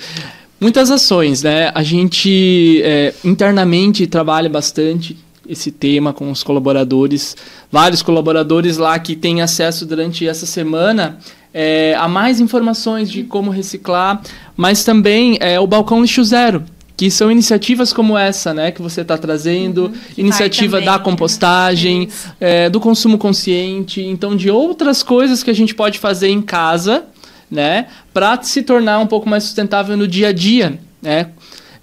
Muitas 0.60 0.92
ações, 0.92 1.42
né? 1.42 1.72
A 1.74 1.82
gente 1.82 2.80
é, 2.84 3.12
internamente 3.24 4.06
trabalha 4.06 4.48
bastante 4.48 5.18
esse 5.48 5.72
tema 5.72 6.12
com 6.12 6.30
os 6.30 6.44
colaboradores. 6.44 7.36
Vários 7.70 8.00
colaboradores 8.00 8.76
lá 8.78 8.96
que 8.98 9.16
têm 9.16 9.42
acesso 9.42 9.84
durante 9.84 10.26
essa 10.26 10.46
semana 10.46 11.18
é, 11.58 11.94
a 11.98 12.06
mais 12.06 12.38
informações 12.38 13.10
de 13.10 13.22
como 13.22 13.50
reciclar, 13.50 14.20
mas 14.54 14.84
também 14.84 15.38
é, 15.40 15.58
o 15.58 15.66
Balcão 15.66 16.02
Lixo 16.02 16.22
Zero. 16.22 16.62
Que 16.94 17.10
são 17.10 17.30
iniciativas 17.30 17.92
como 17.92 18.16
essa, 18.16 18.54
né, 18.54 18.70
que 18.70 18.80
você 18.80 19.02
está 19.02 19.18
trazendo, 19.18 19.92
iniciativa 20.16 20.78
vai 20.78 20.84
da 20.84 20.98
né? 20.98 20.98
compostagem, 20.98 22.08
é, 22.40 22.70
do 22.70 22.80
consumo 22.80 23.18
consciente, 23.18 24.02
então 24.02 24.34
de 24.34 24.50
outras 24.50 25.02
coisas 25.02 25.42
que 25.42 25.50
a 25.50 25.54
gente 25.54 25.74
pode 25.74 25.98
fazer 25.98 26.28
em 26.28 26.40
casa, 26.40 27.04
né, 27.50 27.86
para 28.14 28.42
se 28.42 28.62
tornar 28.62 28.98
um 28.98 29.06
pouco 29.06 29.28
mais 29.28 29.44
sustentável 29.44 29.94
no 29.94 30.08
dia 30.08 30.28
a 30.28 30.32
dia, 30.32 30.78
né? 31.02 31.28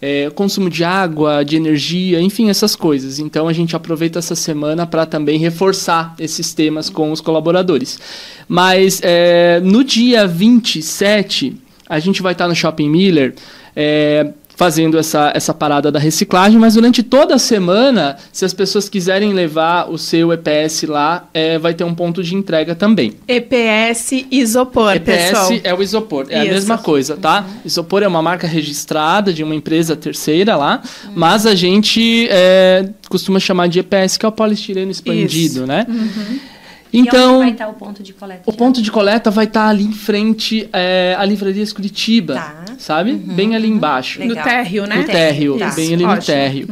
É, 0.06 0.30
consumo 0.32 0.70
de 0.70 0.84
água, 0.84 1.46
de 1.46 1.56
energia, 1.56 2.20
enfim, 2.20 2.50
essas 2.50 2.76
coisas. 2.76 3.20
Então 3.20 3.48
a 3.48 3.54
gente 3.54 3.74
aproveita 3.74 4.20
essa 4.20 4.36
semana 4.36 4.86
para 4.86 5.06
também 5.06 5.40
reforçar 5.40 6.14
esses 6.20 6.54
temas 6.54 6.90
com 6.90 7.10
os 7.10 7.22
colaboradores. 7.22 7.98
Mas 8.46 9.00
é, 9.02 9.62
no 9.64 9.82
dia 9.82 10.28
27, 10.28 11.56
a 11.88 12.00
gente 12.00 12.22
vai 12.22 12.34
estar 12.34 12.50
no 12.50 12.56
Shopping 12.56 12.90
Miller. 12.90 13.34
é, 13.74 14.34
fazendo 14.56 14.98
essa, 14.98 15.32
essa 15.36 15.54
parada 15.54 15.92
da 15.92 16.00
reciclagem, 16.00 16.60
mas 16.60 16.76
durante 16.76 17.02
toda 17.04 17.36
a 17.36 17.40
semana, 17.40 18.18
se 18.32 18.46
as 18.46 18.54
pessoas 18.54 18.88
quiserem 18.88 19.34
levar 19.34 19.90
o 19.90 19.98
seu 19.98 20.32
EPS 20.32 20.84
lá, 20.84 21.28
é, 21.34 21.58
vai 21.58 21.74
ter 21.74 21.84
um 21.84 21.94
ponto 21.94 22.24
de 22.24 22.36
entrega 22.36 22.76
também. 22.76 23.14
EPS 23.28 24.26
isopor, 24.32 25.00
pessoal. 25.00 25.52
EPS 25.54 25.62
é 25.66 25.74
o 25.74 25.82
isopor, 25.82 26.26
é 26.30 26.40
a 26.40 26.44
Isso. 26.46 26.54
mesma 26.54 26.78
coisa, 26.78 27.18
tá? 27.18 27.46
Isopor 27.66 28.04
é 28.04 28.08
uma 28.08 28.22
marca 28.22 28.48
registrada 28.48 29.34
de 29.34 29.44
uma 29.44 29.56
empresa 29.56 29.96
terceira 29.96 30.56
lá, 30.56 30.82
Uhum. 31.06 31.12
mas 31.16 31.46
a 31.46 31.56
gente 31.56 32.28
é, 32.30 32.90
costuma 33.10 33.40
chamar 33.40 33.68
de 33.68 33.80
EPS, 33.80 34.18
que 34.18 34.26
é 34.26 34.30
o 34.30 34.32
poliestireno 34.32 34.92
expandido, 34.92 35.60
Isso. 35.60 35.66
né? 35.68 35.86
onde 35.90 36.53
Então, 36.94 37.40
vai 37.40 37.50
estar 37.52 37.68
o 37.68 37.74
ponto 37.74 38.04
de 38.04 38.14
coleta? 38.14 38.42
o 38.46 38.54
ponto 38.54 38.82
de 38.82 38.92
coleta 38.92 39.32
vai 39.32 39.46
estar 39.46 39.68
ali 39.68 39.84
em 39.84 39.92
frente 39.92 40.70
é, 40.72 41.16
à 41.18 41.26
Livraria 41.26 41.66
Curitiba, 41.74 42.36
Tá. 42.36 42.66
sabe? 42.78 43.14
Bem 43.14 43.56
ali 43.56 43.68
embaixo. 43.68 44.20
No 44.20 44.28
Legal. 44.28 44.44
térreo, 44.44 44.86
né? 44.86 44.98
No 44.98 45.04
térreo, 45.06 45.58
Tá. 45.58 45.70
bem 45.72 45.94
ali 45.94 46.04
Ótimo. 46.04 46.16
no 46.16 46.22
térreo. 46.22 46.68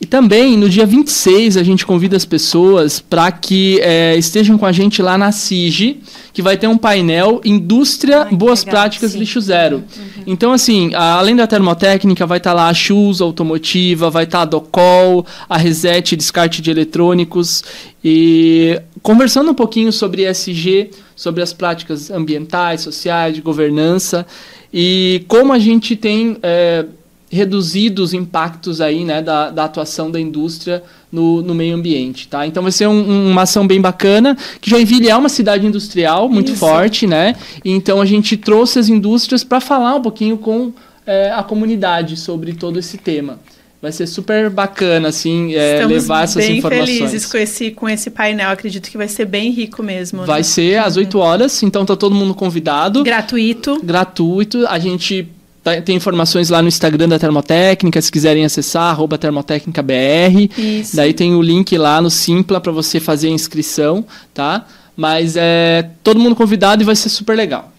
E 0.00 0.06
também, 0.06 0.56
no 0.56 0.68
dia 0.68 0.86
26, 0.86 1.56
a 1.56 1.62
gente 1.64 1.84
convida 1.84 2.16
as 2.16 2.24
pessoas 2.24 3.00
para 3.00 3.32
que 3.32 3.80
é, 3.82 4.16
estejam 4.16 4.56
com 4.56 4.64
a 4.64 4.70
gente 4.70 5.02
lá 5.02 5.18
na 5.18 5.32
CIG, 5.32 6.00
que 6.32 6.40
vai 6.40 6.56
ter 6.56 6.68
um 6.68 6.78
painel 6.78 7.40
Indústria 7.44 8.22
Ai, 8.22 8.32
Boas 8.32 8.60
legal, 8.64 8.80
Práticas 8.82 9.10
sim. 9.12 9.18
Lixo 9.18 9.40
Zero. 9.40 9.82
Então, 10.24 10.52
assim, 10.52 10.94
a- 10.94 11.14
além 11.14 11.34
da 11.34 11.48
termotécnica, 11.48 12.24
vai 12.26 12.38
estar 12.38 12.52
lá 12.52 12.68
a 12.68 12.74
Shoes 12.74 13.20
Automotiva, 13.20 14.08
vai 14.08 14.22
estar 14.22 14.42
a 14.42 14.44
Docol, 14.44 15.26
a 15.48 15.56
Reset 15.56 16.14
Descarte 16.14 16.62
de 16.62 16.70
Eletrônicos. 16.70 17.64
E 18.04 18.80
conversando 19.02 19.50
um 19.50 19.54
pouquinho 19.54 19.92
sobre 19.92 20.22
ESG, 20.30 20.90
sobre 21.16 21.42
as 21.42 21.52
práticas 21.52 22.08
ambientais, 22.08 22.82
sociais, 22.82 23.34
de 23.34 23.40
governança 23.40 24.24
e 24.72 25.24
como 25.26 25.52
a 25.52 25.58
gente 25.58 25.96
tem 25.96 26.36
é, 26.42 26.84
reduzido 27.30 28.02
os 28.02 28.14
impactos 28.14 28.80
aí, 28.80 29.04
né, 29.04 29.20
da, 29.20 29.50
da 29.50 29.64
atuação 29.64 30.10
da 30.10 30.18
indústria 30.18 30.82
no, 31.12 31.42
no 31.42 31.54
meio 31.54 31.74
ambiente, 31.74 32.28
tá? 32.28 32.46
Então 32.46 32.62
vai 32.62 32.72
ser 32.72 32.86
um, 32.86 33.30
uma 33.30 33.42
ação 33.42 33.66
bem 33.66 33.80
bacana, 33.80 34.36
que 34.60 34.70
Joinville 34.70 35.08
é 35.08 35.16
uma 35.16 35.28
cidade 35.28 35.66
industrial 35.66 36.28
muito 36.28 36.52
Isso. 36.52 36.60
forte, 36.60 37.06
né? 37.06 37.34
Então 37.64 38.00
a 38.00 38.06
gente 38.06 38.36
trouxe 38.36 38.78
as 38.78 38.88
indústrias 38.88 39.44
para 39.44 39.60
falar 39.60 39.96
um 39.96 40.02
pouquinho 40.02 40.38
com 40.38 40.72
é, 41.06 41.30
a 41.30 41.42
comunidade 41.42 42.16
sobre 42.16 42.54
todo 42.54 42.78
esse 42.78 42.96
tema. 42.98 43.38
Vai 43.80 43.92
ser 43.92 44.08
super 44.08 44.50
bacana, 44.50 45.08
assim, 45.08 45.54
é, 45.54 45.86
levar 45.86 46.24
essas 46.24 46.44
bem 46.44 46.58
informações. 46.58 46.98
felizes 46.98 47.26
com 47.26 47.38
esse, 47.38 47.70
com 47.70 47.88
esse 47.88 48.10
painel. 48.10 48.50
Acredito 48.50 48.90
que 48.90 48.96
vai 48.96 49.06
ser 49.06 49.24
bem 49.24 49.52
rico 49.52 49.84
mesmo. 49.84 50.26
Vai 50.26 50.40
né? 50.40 50.42
ser 50.42 50.78
às 50.78 50.96
8 50.96 51.16
horas, 51.16 51.62
então 51.62 51.86
tá 51.86 51.94
todo 51.94 52.12
mundo 52.12 52.34
convidado. 52.34 53.04
Gratuito. 53.04 53.80
Gratuito. 53.80 54.66
A 54.66 54.80
gente 54.80 55.28
Tá, 55.68 55.82
tem 55.82 55.96
informações 55.96 56.48
lá 56.48 56.62
no 56.62 56.68
Instagram 56.68 57.08
da 57.08 57.18
Termotécnica, 57.18 58.00
se 58.00 58.10
quiserem 58.10 58.44
acessar, 58.44 58.90
arroba 58.90 59.18
termotécnicabr. 59.18 60.48
Isso. 60.56 60.96
Daí 60.96 61.12
tem 61.12 61.34
o 61.34 61.42
link 61.42 61.76
lá 61.76 62.00
no 62.00 62.10
Simpla 62.10 62.60
para 62.60 62.72
você 62.72 62.98
fazer 62.98 63.28
a 63.28 63.32
inscrição, 63.32 64.04
tá? 64.32 64.66
Mas 64.96 65.36
é 65.36 65.90
todo 66.02 66.18
mundo 66.18 66.34
convidado 66.34 66.82
e 66.82 66.86
vai 66.86 66.96
ser 66.96 67.08
super 67.10 67.36
legal. 67.36 67.72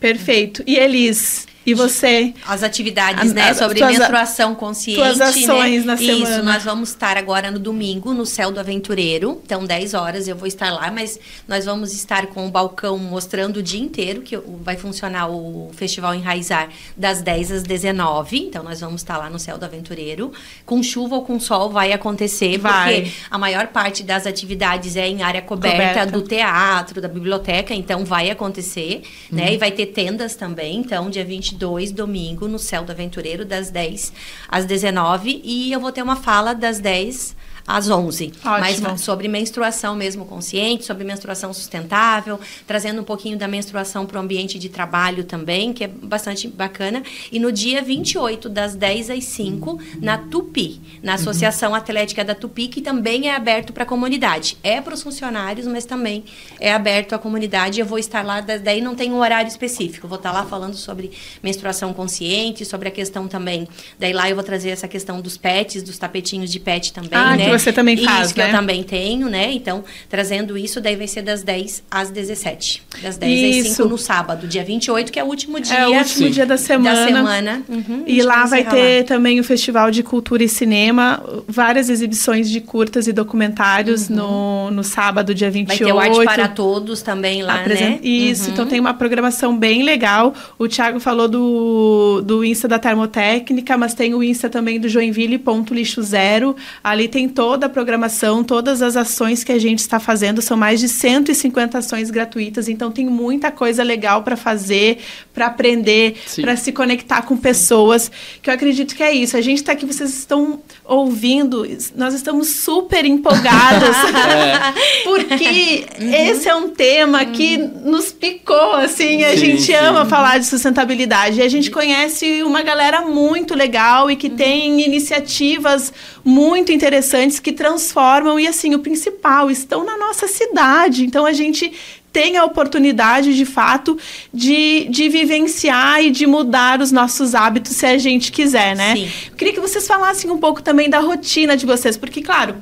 Perfeito. 0.00 0.62
E 0.66 0.76
Elis, 0.76 1.46
e 1.70 1.74
você? 1.74 2.34
As 2.46 2.62
atividades, 2.62 3.30
a, 3.30 3.34
né? 3.34 3.50
A, 3.50 3.54
sobre 3.54 3.78
tuas, 3.78 3.96
menstruação 3.96 4.54
consciente. 4.54 5.00
Tuas 5.00 5.18
né? 5.18 5.26
ações 5.26 5.84
né? 5.84 5.92
na 5.92 5.96
semana. 5.96 6.30
Isso, 6.30 6.42
nós 6.42 6.64
vamos 6.64 6.90
estar 6.90 7.16
agora 7.16 7.50
no 7.50 7.58
domingo, 7.58 8.14
no 8.14 8.24
Céu 8.24 8.50
do 8.50 8.60
Aventureiro. 8.60 9.40
Então, 9.44 9.64
10 9.64 9.94
horas 9.94 10.28
eu 10.28 10.36
vou 10.36 10.46
estar 10.46 10.70
lá, 10.72 10.90
mas 10.90 11.18
nós 11.46 11.64
vamos 11.64 11.92
estar 11.92 12.26
com 12.28 12.46
o 12.46 12.50
balcão 12.50 12.98
mostrando 12.98 13.58
o 13.58 13.62
dia 13.62 13.80
inteiro, 13.80 14.22
que 14.22 14.36
vai 14.36 14.76
funcionar 14.76 15.28
o 15.28 15.70
Festival 15.74 16.14
Enraizar 16.14 16.68
das 16.96 17.22
10 17.22 17.52
às 17.52 17.62
19. 17.62 18.38
Então, 18.38 18.62
nós 18.62 18.80
vamos 18.80 19.00
estar 19.02 19.18
lá 19.18 19.28
no 19.28 19.38
Céu 19.38 19.58
do 19.58 19.64
Aventureiro. 19.64 20.32
Com 20.64 20.82
chuva 20.82 21.16
ou 21.16 21.22
com 21.22 21.38
sol 21.38 21.70
vai 21.70 21.92
acontecer, 21.92 22.58
vai. 22.58 23.02
porque 23.02 23.12
a 23.30 23.38
maior 23.38 23.68
parte 23.68 24.02
das 24.02 24.26
atividades 24.26 24.96
é 24.96 25.06
em 25.06 25.22
área 25.22 25.42
coberta, 25.42 26.00
coberta. 26.00 26.06
do 26.06 26.22
teatro, 26.22 27.00
da 27.00 27.08
biblioteca, 27.08 27.74
então 27.74 28.04
vai 28.04 28.30
acontecer, 28.30 29.02
né? 29.30 29.42
uhum. 29.42 29.48
né? 29.48 29.54
E 29.54 29.58
vai 29.58 29.70
ter 29.70 29.86
tendas 29.86 30.34
também. 30.34 30.76
Então, 30.78 31.10
dia 31.10 31.24
22 31.24 31.57
22, 31.58 31.90
domingo, 31.92 32.46
no 32.46 32.58
Céu 32.58 32.84
do 32.84 32.92
Aventureiro, 32.92 33.44
das 33.44 33.70
10 33.70 34.12
às 34.48 34.64
19. 34.64 35.42
E 35.44 35.72
eu 35.72 35.80
vou 35.80 35.90
ter 35.90 36.02
uma 36.02 36.16
fala 36.16 36.54
das 36.54 36.78
10 36.78 37.36
às 37.68 37.90
11. 37.90 38.32
Ótimo. 38.42 38.88
Mas 38.88 39.00
sobre 39.02 39.28
menstruação 39.28 39.94
mesmo 39.94 40.24
consciente, 40.24 40.86
sobre 40.86 41.04
menstruação 41.04 41.52
sustentável, 41.52 42.40
trazendo 42.66 43.02
um 43.02 43.04
pouquinho 43.04 43.36
da 43.36 43.46
menstruação 43.46 44.06
para 44.06 44.16
o 44.16 44.22
ambiente 44.22 44.58
de 44.58 44.70
trabalho 44.70 45.24
também, 45.24 45.74
que 45.74 45.84
é 45.84 45.88
bastante 45.88 46.48
bacana. 46.48 47.02
E 47.30 47.38
no 47.38 47.52
dia 47.52 47.82
28, 47.82 48.48
das 48.48 48.74
10 48.74 49.10
às 49.10 49.24
5, 49.24 49.78
na 50.00 50.16
Tupi, 50.16 50.80
na 51.02 51.14
Associação 51.14 51.70
uhum. 51.70 51.76
Atlética 51.76 52.24
da 52.24 52.34
Tupi, 52.34 52.68
que 52.68 52.80
também 52.80 53.28
é 53.28 53.34
aberto 53.34 53.70
para 53.74 53.82
a 53.82 53.86
comunidade. 53.86 54.56
É 54.62 54.80
para 54.80 54.94
os 54.94 55.02
funcionários, 55.02 55.66
mas 55.66 55.84
também 55.84 56.24
é 56.58 56.72
aberto 56.72 57.12
à 57.12 57.18
comunidade. 57.18 57.80
Eu 57.80 57.86
vou 57.86 57.98
estar 57.98 58.24
lá, 58.24 58.40
daí 58.40 58.80
não 58.80 58.94
tem 58.94 59.12
um 59.12 59.18
horário 59.18 59.48
específico. 59.48 60.08
Vou 60.08 60.16
estar 60.16 60.32
lá 60.32 60.46
falando 60.46 60.74
sobre 60.74 61.10
menstruação 61.42 61.92
consciente, 61.92 62.64
sobre 62.64 62.88
a 62.88 62.90
questão 62.90 63.28
também. 63.28 63.68
Daí 63.98 64.14
lá 64.14 64.30
eu 64.30 64.34
vou 64.34 64.44
trazer 64.44 64.70
essa 64.70 64.88
questão 64.88 65.20
dos 65.20 65.36
pets, 65.36 65.82
dos 65.82 65.98
tapetinhos 65.98 66.50
de 66.50 66.58
pet 66.58 66.94
também, 66.94 67.10
ah, 67.12 67.36
né? 67.36 67.57
Você 67.58 67.72
também 67.72 67.96
faz, 67.96 68.26
Isso, 68.26 68.34
que 68.34 68.40
né? 68.40 68.48
eu 68.48 68.52
também 68.52 68.82
tenho, 68.82 69.28
né? 69.28 69.52
Então, 69.52 69.84
trazendo 70.08 70.56
isso, 70.56 70.80
daí 70.80 70.96
vai 70.96 71.06
ser 71.06 71.22
das 71.22 71.42
10 71.42 71.82
às 71.90 72.10
17. 72.10 72.82
Das 73.02 73.16
10 73.16 73.56
isso. 73.56 73.70
às 73.70 73.76
5 73.76 73.88
no 73.88 73.98
sábado, 73.98 74.46
dia 74.46 74.64
28, 74.64 75.12
que 75.12 75.18
é 75.18 75.24
o 75.24 75.26
último 75.26 75.60
dia. 75.60 75.76
É 75.76 75.86
o 75.86 75.92
último 75.92 76.26
Sim. 76.26 76.30
dia 76.30 76.46
da 76.46 76.56
semana. 76.56 76.94
Da 76.94 77.06
semana. 77.06 77.62
Uhum, 77.68 78.04
e 78.06 78.22
lá 78.22 78.44
vai 78.46 78.64
ter 78.64 79.00
lá. 79.00 79.04
também 79.04 79.40
o 79.40 79.44
Festival 79.44 79.90
de 79.90 80.02
Cultura 80.02 80.42
e 80.44 80.48
Cinema, 80.48 81.22
várias 81.46 81.88
exibições 81.88 82.50
de 82.50 82.60
curtas 82.60 83.06
e 83.06 83.12
documentários 83.12 84.08
uhum. 84.08 84.16
no, 84.16 84.70
no 84.70 84.84
sábado, 84.84 85.34
dia 85.34 85.50
28. 85.50 85.78
Vai 85.78 85.86
ter 85.86 86.14
o 86.14 86.20
Arte 86.20 86.34
para 86.34 86.48
Todos 86.48 87.02
também 87.02 87.42
lá, 87.42 87.60
Apresen 87.60 87.90
né? 87.90 87.98
Isso, 88.02 88.46
uhum. 88.46 88.52
então 88.52 88.66
tem 88.66 88.80
uma 88.80 88.94
programação 88.94 89.56
bem 89.56 89.82
legal. 89.82 90.34
O 90.58 90.68
Thiago 90.68 91.00
falou 91.00 91.28
do, 91.28 92.22
do 92.24 92.44
Insta 92.44 92.66
da 92.66 92.78
Termotécnica, 92.78 93.76
mas 93.76 93.94
tem 93.94 94.14
o 94.14 94.22
Insta 94.22 94.48
também 94.48 94.80
do 94.80 94.88
Joinville 94.88 95.38
Ponto 95.38 95.74
Lixo 95.74 96.02
Zero. 96.02 96.56
Ali 96.82 97.08
tem 97.08 97.28
toda 97.38 97.66
a 97.66 97.68
programação, 97.68 98.42
todas 98.42 98.82
as 98.82 98.96
ações 98.96 99.44
que 99.44 99.52
a 99.52 99.60
gente 99.60 99.78
está 99.78 100.00
fazendo, 100.00 100.42
são 100.42 100.56
mais 100.56 100.80
de 100.80 100.88
150 100.88 101.78
ações 101.78 102.10
gratuitas, 102.10 102.68
então 102.68 102.90
tem 102.90 103.06
muita 103.06 103.52
coisa 103.52 103.84
legal 103.84 104.24
para 104.24 104.36
fazer, 104.36 104.98
para 105.32 105.46
aprender, 105.46 106.16
para 106.40 106.56
se 106.56 106.72
conectar 106.72 107.22
com 107.22 107.36
pessoas, 107.36 108.10
que 108.42 108.50
eu 108.50 108.54
acredito 108.54 108.92
que 108.96 109.04
é 109.04 109.12
isso. 109.12 109.36
A 109.36 109.40
gente 109.40 109.58
está 109.58 109.70
aqui, 109.70 109.86
vocês 109.86 110.18
estão 110.18 110.58
ouvindo, 110.84 111.64
nós 111.94 112.12
estamos 112.12 112.48
super 112.48 113.04
empolgados, 113.04 113.96
é. 114.18 114.74
porque 115.04 115.86
uhum. 116.00 116.12
esse 116.12 116.48
é 116.48 116.56
um 116.56 116.70
tema 116.70 117.24
que 117.24 117.56
uhum. 117.56 117.92
nos 117.92 118.10
picou, 118.10 118.72
assim, 118.72 119.22
a 119.22 119.30
sim, 119.30 119.36
gente 119.36 119.62
sim. 119.62 119.74
ama 119.74 120.06
falar 120.06 120.38
de 120.38 120.46
sustentabilidade, 120.46 121.38
e 121.38 121.42
a 121.44 121.48
gente 121.48 121.70
conhece 121.70 122.42
uma 122.42 122.62
galera 122.62 123.02
muito 123.02 123.54
legal 123.54 124.10
e 124.10 124.16
que 124.16 124.26
uhum. 124.26 124.34
tem 124.34 124.80
iniciativas 124.80 125.92
muito 126.28 126.70
interessantes 126.70 127.40
que 127.40 127.52
transformam 127.52 128.38
e 128.38 128.46
assim, 128.46 128.74
o 128.74 128.80
principal, 128.80 129.50
estão 129.50 129.82
na 129.82 129.96
nossa 129.96 130.28
cidade. 130.28 131.06
Então 131.06 131.24
a 131.24 131.32
gente 131.32 131.72
tem 132.12 132.36
a 132.36 132.44
oportunidade, 132.44 133.34
de 133.34 133.46
fato, 133.46 133.96
de, 134.32 134.86
de 134.90 135.08
vivenciar 135.08 136.04
e 136.04 136.10
de 136.10 136.26
mudar 136.26 136.82
os 136.82 136.92
nossos 136.92 137.34
hábitos 137.34 137.76
se 137.76 137.86
a 137.86 137.96
gente 137.96 138.30
quiser, 138.30 138.76
né? 138.76 138.94
Sim. 138.94 139.10
queria 139.38 139.54
que 139.54 139.60
vocês 139.60 139.86
falassem 139.86 140.30
um 140.30 140.36
pouco 140.36 140.62
também 140.62 140.90
da 140.90 141.00
rotina 141.00 141.56
de 141.56 141.64
vocês, 141.64 141.96
porque, 141.96 142.20
claro, 142.20 142.56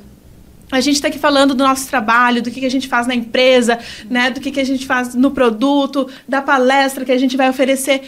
a 0.70 0.80
gente 0.80 0.96
está 0.96 1.08
aqui 1.08 1.18
falando 1.18 1.52
do 1.52 1.64
nosso 1.64 1.88
trabalho, 1.88 2.42
do 2.42 2.50
que, 2.52 2.60
que 2.60 2.66
a 2.66 2.70
gente 2.70 2.86
faz 2.86 3.08
na 3.08 3.16
empresa, 3.16 3.80
né? 4.08 4.30
Do 4.30 4.40
que, 4.40 4.52
que 4.52 4.60
a 4.60 4.64
gente 4.64 4.86
faz 4.86 5.12
no 5.14 5.32
produto, 5.32 6.08
da 6.28 6.40
palestra 6.40 7.04
que 7.04 7.12
a 7.12 7.18
gente 7.18 7.36
vai 7.36 7.50
oferecer. 7.50 8.02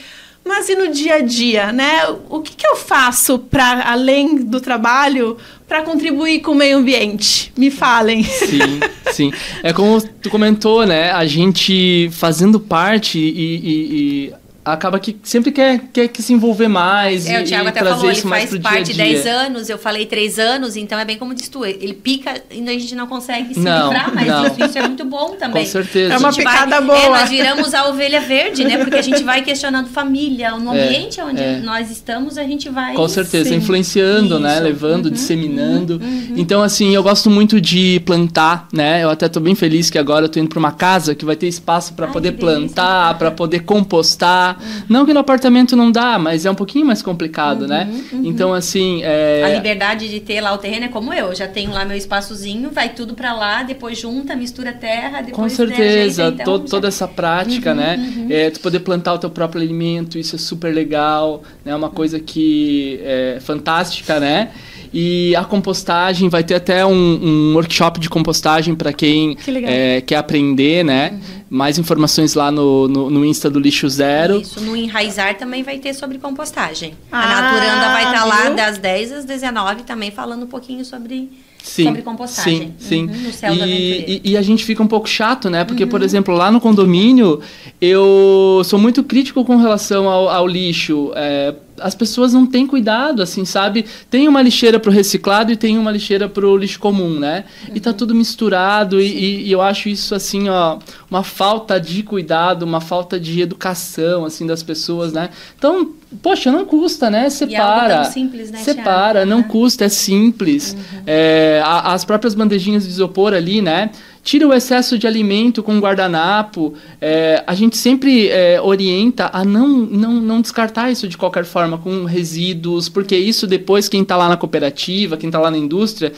Mas 0.48 0.66
e 0.70 0.74
no 0.74 0.90
dia 0.90 1.16
a 1.16 1.20
dia, 1.20 1.70
né? 1.72 2.08
O 2.30 2.40
que, 2.40 2.56
que 2.56 2.66
eu 2.66 2.74
faço 2.74 3.38
para, 3.38 3.82
além 3.90 4.36
do 4.36 4.62
trabalho, 4.62 5.36
para 5.68 5.82
contribuir 5.82 6.40
com 6.40 6.52
o 6.52 6.54
meio 6.54 6.78
ambiente? 6.78 7.52
Me 7.54 7.70
falem. 7.70 8.24
Sim, 8.24 8.80
sim. 9.12 9.32
É 9.62 9.74
como 9.74 10.00
tu 10.00 10.30
comentou, 10.30 10.86
né? 10.86 11.12
A 11.12 11.26
gente 11.26 12.08
fazendo 12.12 12.58
parte 12.58 13.18
e, 13.18 13.56
e, 13.56 14.30
e 14.30 14.34
acaba 14.72 14.98
que 14.98 15.16
sempre 15.22 15.52
quer, 15.52 15.80
quer 15.92 16.08
que 16.08 16.22
se 16.22 16.32
envolver 16.32 16.68
mais 16.68 17.26
é, 17.26 17.40
e, 17.40 17.42
o 17.42 17.46
Thiago 17.46 17.66
e 17.66 17.68
até 17.68 17.80
trazer 17.80 17.96
falou, 17.96 18.12
isso 18.12 18.20
ele 18.22 18.28
mais 18.28 18.50
faz 18.50 18.62
parte 18.62 18.92
de 18.92 18.98
10 18.98 19.26
anos, 19.26 19.68
eu 19.68 19.78
falei 19.78 20.06
3 20.06 20.38
anos, 20.38 20.76
então 20.76 20.98
é 20.98 21.04
bem 21.04 21.18
como 21.18 21.34
diz 21.34 21.48
tu, 21.48 21.64
ele 21.64 21.94
pica 21.94 22.42
e 22.50 22.60
a 22.68 22.72
gente 22.72 22.94
não 22.94 23.06
consegue 23.06 23.54
se 23.54 23.60
não, 23.60 23.88
livrar, 23.88 24.14
mas 24.14 24.26
não. 24.26 24.66
Isso, 24.66 24.78
é 24.78 24.82
muito 24.82 25.04
bom 25.04 25.36
também. 25.36 25.64
Com 25.64 25.70
certeza. 25.70 26.14
É 26.14 26.18
uma 26.18 26.32
picada 26.32 26.80
vai, 26.80 26.82
boa. 26.82 27.16
É, 27.18 27.20
nós 27.20 27.28
viramos 27.28 27.74
a 27.74 27.88
ovelha 27.88 28.20
verde, 28.20 28.64
né? 28.64 28.78
Porque 28.78 28.96
a 28.96 29.02
gente 29.02 29.22
vai 29.22 29.42
questionando 29.42 29.88
família, 29.88 30.50
no 30.58 30.74
é, 30.74 30.86
ambiente 30.86 31.20
é, 31.20 31.24
onde 31.24 31.42
é. 31.42 31.58
nós 31.58 31.90
estamos, 31.90 32.38
a 32.38 32.44
gente 32.44 32.68
vai... 32.68 32.94
Com 32.94 33.08
certeza, 33.08 33.50
Sim. 33.50 33.56
influenciando, 33.56 34.38
né? 34.38 34.52
isso. 34.52 34.60
né? 34.62 34.68
Levando, 34.68 35.06
uhum, 35.06 35.12
disseminando. 35.12 35.94
Uhum, 35.94 36.26
uhum. 36.30 36.34
Então, 36.36 36.62
assim, 36.62 36.94
eu 36.94 37.02
gosto 37.02 37.30
muito 37.30 37.60
de 37.60 38.00
plantar, 38.00 38.68
né? 38.72 39.02
Eu 39.02 39.10
até 39.10 39.28
tô 39.28 39.40
bem 39.40 39.54
feliz 39.54 39.90
que 39.90 39.98
agora 39.98 40.26
eu 40.26 40.28
tô 40.28 40.38
indo 40.38 40.48
para 40.48 40.58
uma 40.58 40.72
casa 40.72 41.14
que 41.14 41.24
vai 41.24 41.36
ter 41.36 41.46
espaço 41.46 41.94
para 41.94 42.06
poder 42.06 42.32
plantar, 42.32 43.16
para 43.18 43.30
poder 43.30 43.60
compostar. 43.60 44.57
Não 44.88 45.06
que 45.06 45.12
no 45.12 45.20
apartamento 45.20 45.76
não 45.76 45.90
dá, 45.90 46.18
mas 46.18 46.46
é 46.46 46.50
um 46.50 46.54
pouquinho 46.54 46.86
mais 46.86 47.02
complicado, 47.02 47.66
né? 47.66 47.88
uhum, 47.90 47.96
né? 47.96 48.04
Uhum. 48.12 48.24
Então, 48.24 48.54
assim. 48.54 49.00
É... 49.02 49.42
A 49.44 49.48
liberdade 49.50 50.08
de 50.08 50.20
ter 50.20 50.40
lá 50.40 50.52
o 50.52 50.58
terreno 50.58 50.86
é 50.86 50.88
como 50.88 51.12
eu. 51.12 51.34
Já 51.34 51.46
tenho 51.46 51.72
lá 51.72 51.84
meu 51.84 51.96
espaçozinho, 51.96 52.70
vai 52.70 52.90
tudo 52.90 53.14
para 53.14 53.32
lá, 53.32 53.62
depois 53.62 53.98
junta, 53.98 54.34
mistura 54.34 54.72
terra, 54.72 55.20
depois. 55.20 55.52
Com 55.52 55.56
certeza, 55.56 56.30
né, 56.30 56.36
então, 56.40 56.58
to 56.58 56.68
toda 56.68 56.88
essa 56.88 57.06
prática, 57.06 57.70
uhum, 57.70 57.76
né? 57.76 57.96
Uhum. 57.96 58.26
É, 58.30 58.50
tu 58.50 58.60
poder 58.60 58.80
plantar 58.80 59.14
o 59.14 59.18
teu 59.18 59.30
próprio 59.30 59.60
alimento, 59.60 60.18
isso 60.18 60.36
é 60.36 60.38
super 60.38 60.74
legal, 60.74 61.42
né? 61.64 61.72
É 61.72 61.76
uma 61.76 61.90
coisa 61.90 62.18
que 62.20 63.00
é 63.02 63.38
fantástica, 63.40 64.18
né? 64.20 64.50
E 64.92 65.34
a 65.36 65.44
compostagem 65.44 66.28
vai 66.28 66.42
ter 66.42 66.54
até 66.54 66.84
um, 66.84 66.92
um 66.92 67.54
workshop 67.54 68.00
de 68.00 68.08
compostagem 68.08 68.74
para 68.74 68.92
quem 68.92 69.34
que 69.36 69.50
é, 69.64 70.00
quer 70.00 70.16
aprender, 70.16 70.84
né? 70.84 71.12
Uhum. 71.12 71.38
Mais 71.50 71.78
informações 71.78 72.34
lá 72.34 72.50
no, 72.50 72.88
no, 72.88 73.10
no, 73.10 73.24
Insta 73.24 73.48
do 73.48 73.58
Lixo 73.58 73.88
Zero. 73.88 74.40
Isso, 74.40 74.60
no 74.60 74.76
Enraizar 74.76 75.36
também 75.38 75.62
vai 75.62 75.78
ter 75.78 75.94
sobre 75.94 76.18
compostagem. 76.18 76.94
Ah, 77.10 77.22
a 77.22 77.42
Naturanda 77.42 77.88
vai 77.92 78.04
estar 78.04 78.20
tá 78.20 78.24
lá 78.24 78.50
das 78.50 78.78
10 78.78 79.12
às 79.12 79.24
19 79.24 79.82
também 79.84 80.10
falando 80.10 80.44
um 80.44 80.46
pouquinho 80.46 80.84
sobre 80.84 81.30
sim, 81.62 81.84
sobre 81.84 82.02
compostagem. 82.02 82.74
Sim, 82.78 83.06
sim. 83.06 83.06
Uhum, 83.06 83.22
no 83.22 83.32
céu 83.32 83.54
e, 83.54 84.20
e, 84.24 84.30
e, 84.32 84.36
a 84.36 84.42
gente 84.42 84.64
fica 84.64 84.82
um 84.82 84.86
pouco 84.86 85.08
chato, 85.08 85.48
né? 85.48 85.64
Porque, 85.64 85.84
uhum. 85.84 85.88
por 85.88 86.02
exemplo, 86.02 86.34
lá 86.34 86.50
no 86.50 86.60
condomínio, 86.60 87.40
eu 87.80 88.62
sou 88.64 88.78
muito 88.78 89.02
crítico 89.02 89.44
com 89.44 89.56
relação 89.56 90.08
ao, 90.08 90.28
ao 90.28 90.46
lixo. 90.46 91.12
É, 91.14 91.54
as 91.80 91.94
pessoas 91.94 92.32
não 92.32 92.46
têm 92.46 92.66
cuidado, 92.66 93.22
assim, 93.22 93.44
sabe? 93.44 93.84
Tem 94.10 94.28
uma 94.28 94.42
lixeira 94.42 94.78
para 94.78 94.90
o 94.90 94.92
reciclado 94.92 95.52
e 95.52 95.56
tem 95.56 95.78
uma 95.78 95.90
lixeira 95.90 96.28
para 96.28 96.46
o 96.46 96.56
lixo 96.56 96.78
comum, 96.78 97.18
né? 97.18 97.44
Uhum. 97.68 97.76
E 97.76 97.80
tá 97.80 97.90
uhum. 97.90 97.96
tudo 97.96 98.14
misturado 98.14 99.00
e, 99.00 99.46
e, 99.46 99.52
eu 99.52 99.60
acho 99.62 99.88
isso, 99.88 100.14
assim, 100.14 100.48
ó, 100.48 100.78
uma 101.10 101.22
falta 101.22 101.80
de 101.80 102.02
cuidado, 102.02 102.62
uma 102.62 102.80
falta 102.80 103.18
de 103.18 103.40
educação, 103.40 104.24
assim, 104.24 104.46
das 104.46 104.62
pessoas, 104.62 105.12
né? 105.12 105.30
Então, 105.56 105.92
Poxa, 106.22 106.50
não 106.50 106.64
custa, 106.64 107.10
né? 107.10 107.28
Separa. 107.28 107.92
É 107.92 108.02
tão 108.02 108.12
simples, 108.12 108.50
né, 108.50 108.58
Separa, 108.60 109.12
Thiago? 109.20 109.30
não 109.30 109.36
Uhum. 109.38 109.42
custa, 109.42 109.84
é 109.84 109.88
simples. 109.90 110.74
É, 111.06 111.60
a- 111.62 111.92
as 111.92 112.02
próprias 112.02 112.34
bandejinhas 112.34 112.84
de 112.84 112.88
isopor 112.88 113.34
ali, 113.34 113.60
né? 113.60 113.90
Tira 114.28 114.46
o 114.46 114.52
excesso 114.52 114.98
de 114.98 115.06
alimento 115.06 115.62
com 115.62 115.78
guardanapo. 115.80 116.74
É, 117.00 117.42
a 117.46 117.54
gente 117.54 117.78
sempre 117.78 118.28
é, 118.28 118.60
orienta 118.60 119.30
a 119.32 119.42
não, 119.42 119.68
não, 119.68 120.12
não 120.20 120.42
descartar 120.42 120.90
isso 120.90 121.08
de 121.08 121.16
qualquer 121.16 121.46
forma 121.46 121.78
com 121.78 122.04
resíduos, 122.04 122.90
porque 122.90 123.16
isso 123.16 123.46
depois 123.46 123.88
quem 123.88 124.02
está 124.02 124.18
lá 124.18 124.28
na 124.28 124.36
cooperativa, 124.36 125.16
quem 125.16 125.30
está 125.30 125.40
lá 125.40 125.50
na 125.50 125.56
indústria, 125.56 126.12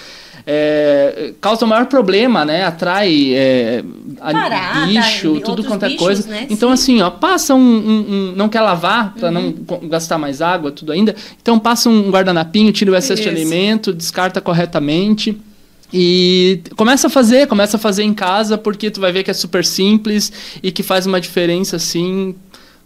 é, 0.44 1.34
causa 1.40 1.64
o 1.64 1.68
maior 1.68 1.86
problema, 1.86 2.44
né? 2.44 2.64
Atrai 2.64 3.32
é, 3.32 3.84
a- 4.20 4.32
Barata, 4.32 4.86
bicho, 4.86 5.36
e 5.36 5.40
tudo 5.42 5.62
quanto 5.62 5.84
é 5.84 5.90
coisa. 5.90 6.28
né? 6.28 6.46
Então, 6.50 6.68
Sim. 6.70 6.94
assim, 6.96 7.02
ó, 7.02 7.10
passa 7.10 7.54
um. 7.54 7.60
um- 7.60 8.06
um- 8.08 8.32
não 8.34 8.48
quer 8.48 8.62
lavar 8.62 9.14
para 9.14 9.30
não 9.30 9.52
co- 9.52 9.78
gastar 9.84 10.18
mais 10.18 10.42
água, 10.42 10.72
tudo 10.72 10.90
ainda. 10.90 11.14
Então, 11.40 11.60
passa 11.60 11.88
um 11.88 12.10
guardanapinho, 12.10 12.72
tira 12.72 12.90
o 12.90 12.96
excesso 12.96 13.22
de 13.22 13.28
Isso. 13.28 13.36
alimento, 13.38 13.92
descarta 13.92 14.40
corretamente. 14.40 15.40
E 15.92 16.60
começa 16.76 17.08
a 17.08 17.10
fazer, 17.10 17.46
começa 17.46 17.76
a 17.76 17.80
fazer 17.80 18.02
em 18.04 18.14
casa, 18.14 18.56
porque 18.56 18.90
tu 18.90 19.00
vai 19.00 19.12
ver 19.12 19.24
que 19.24 19.30
é 19.30 19.34
super 19.34 19.64
simples 19.64 20.32
e 20.62 20.70
que 20.70 20.82
faz 20.82 21.06
uma 21.06 21.20
diferença, 21.20 21.76
assim, 21.76 22.34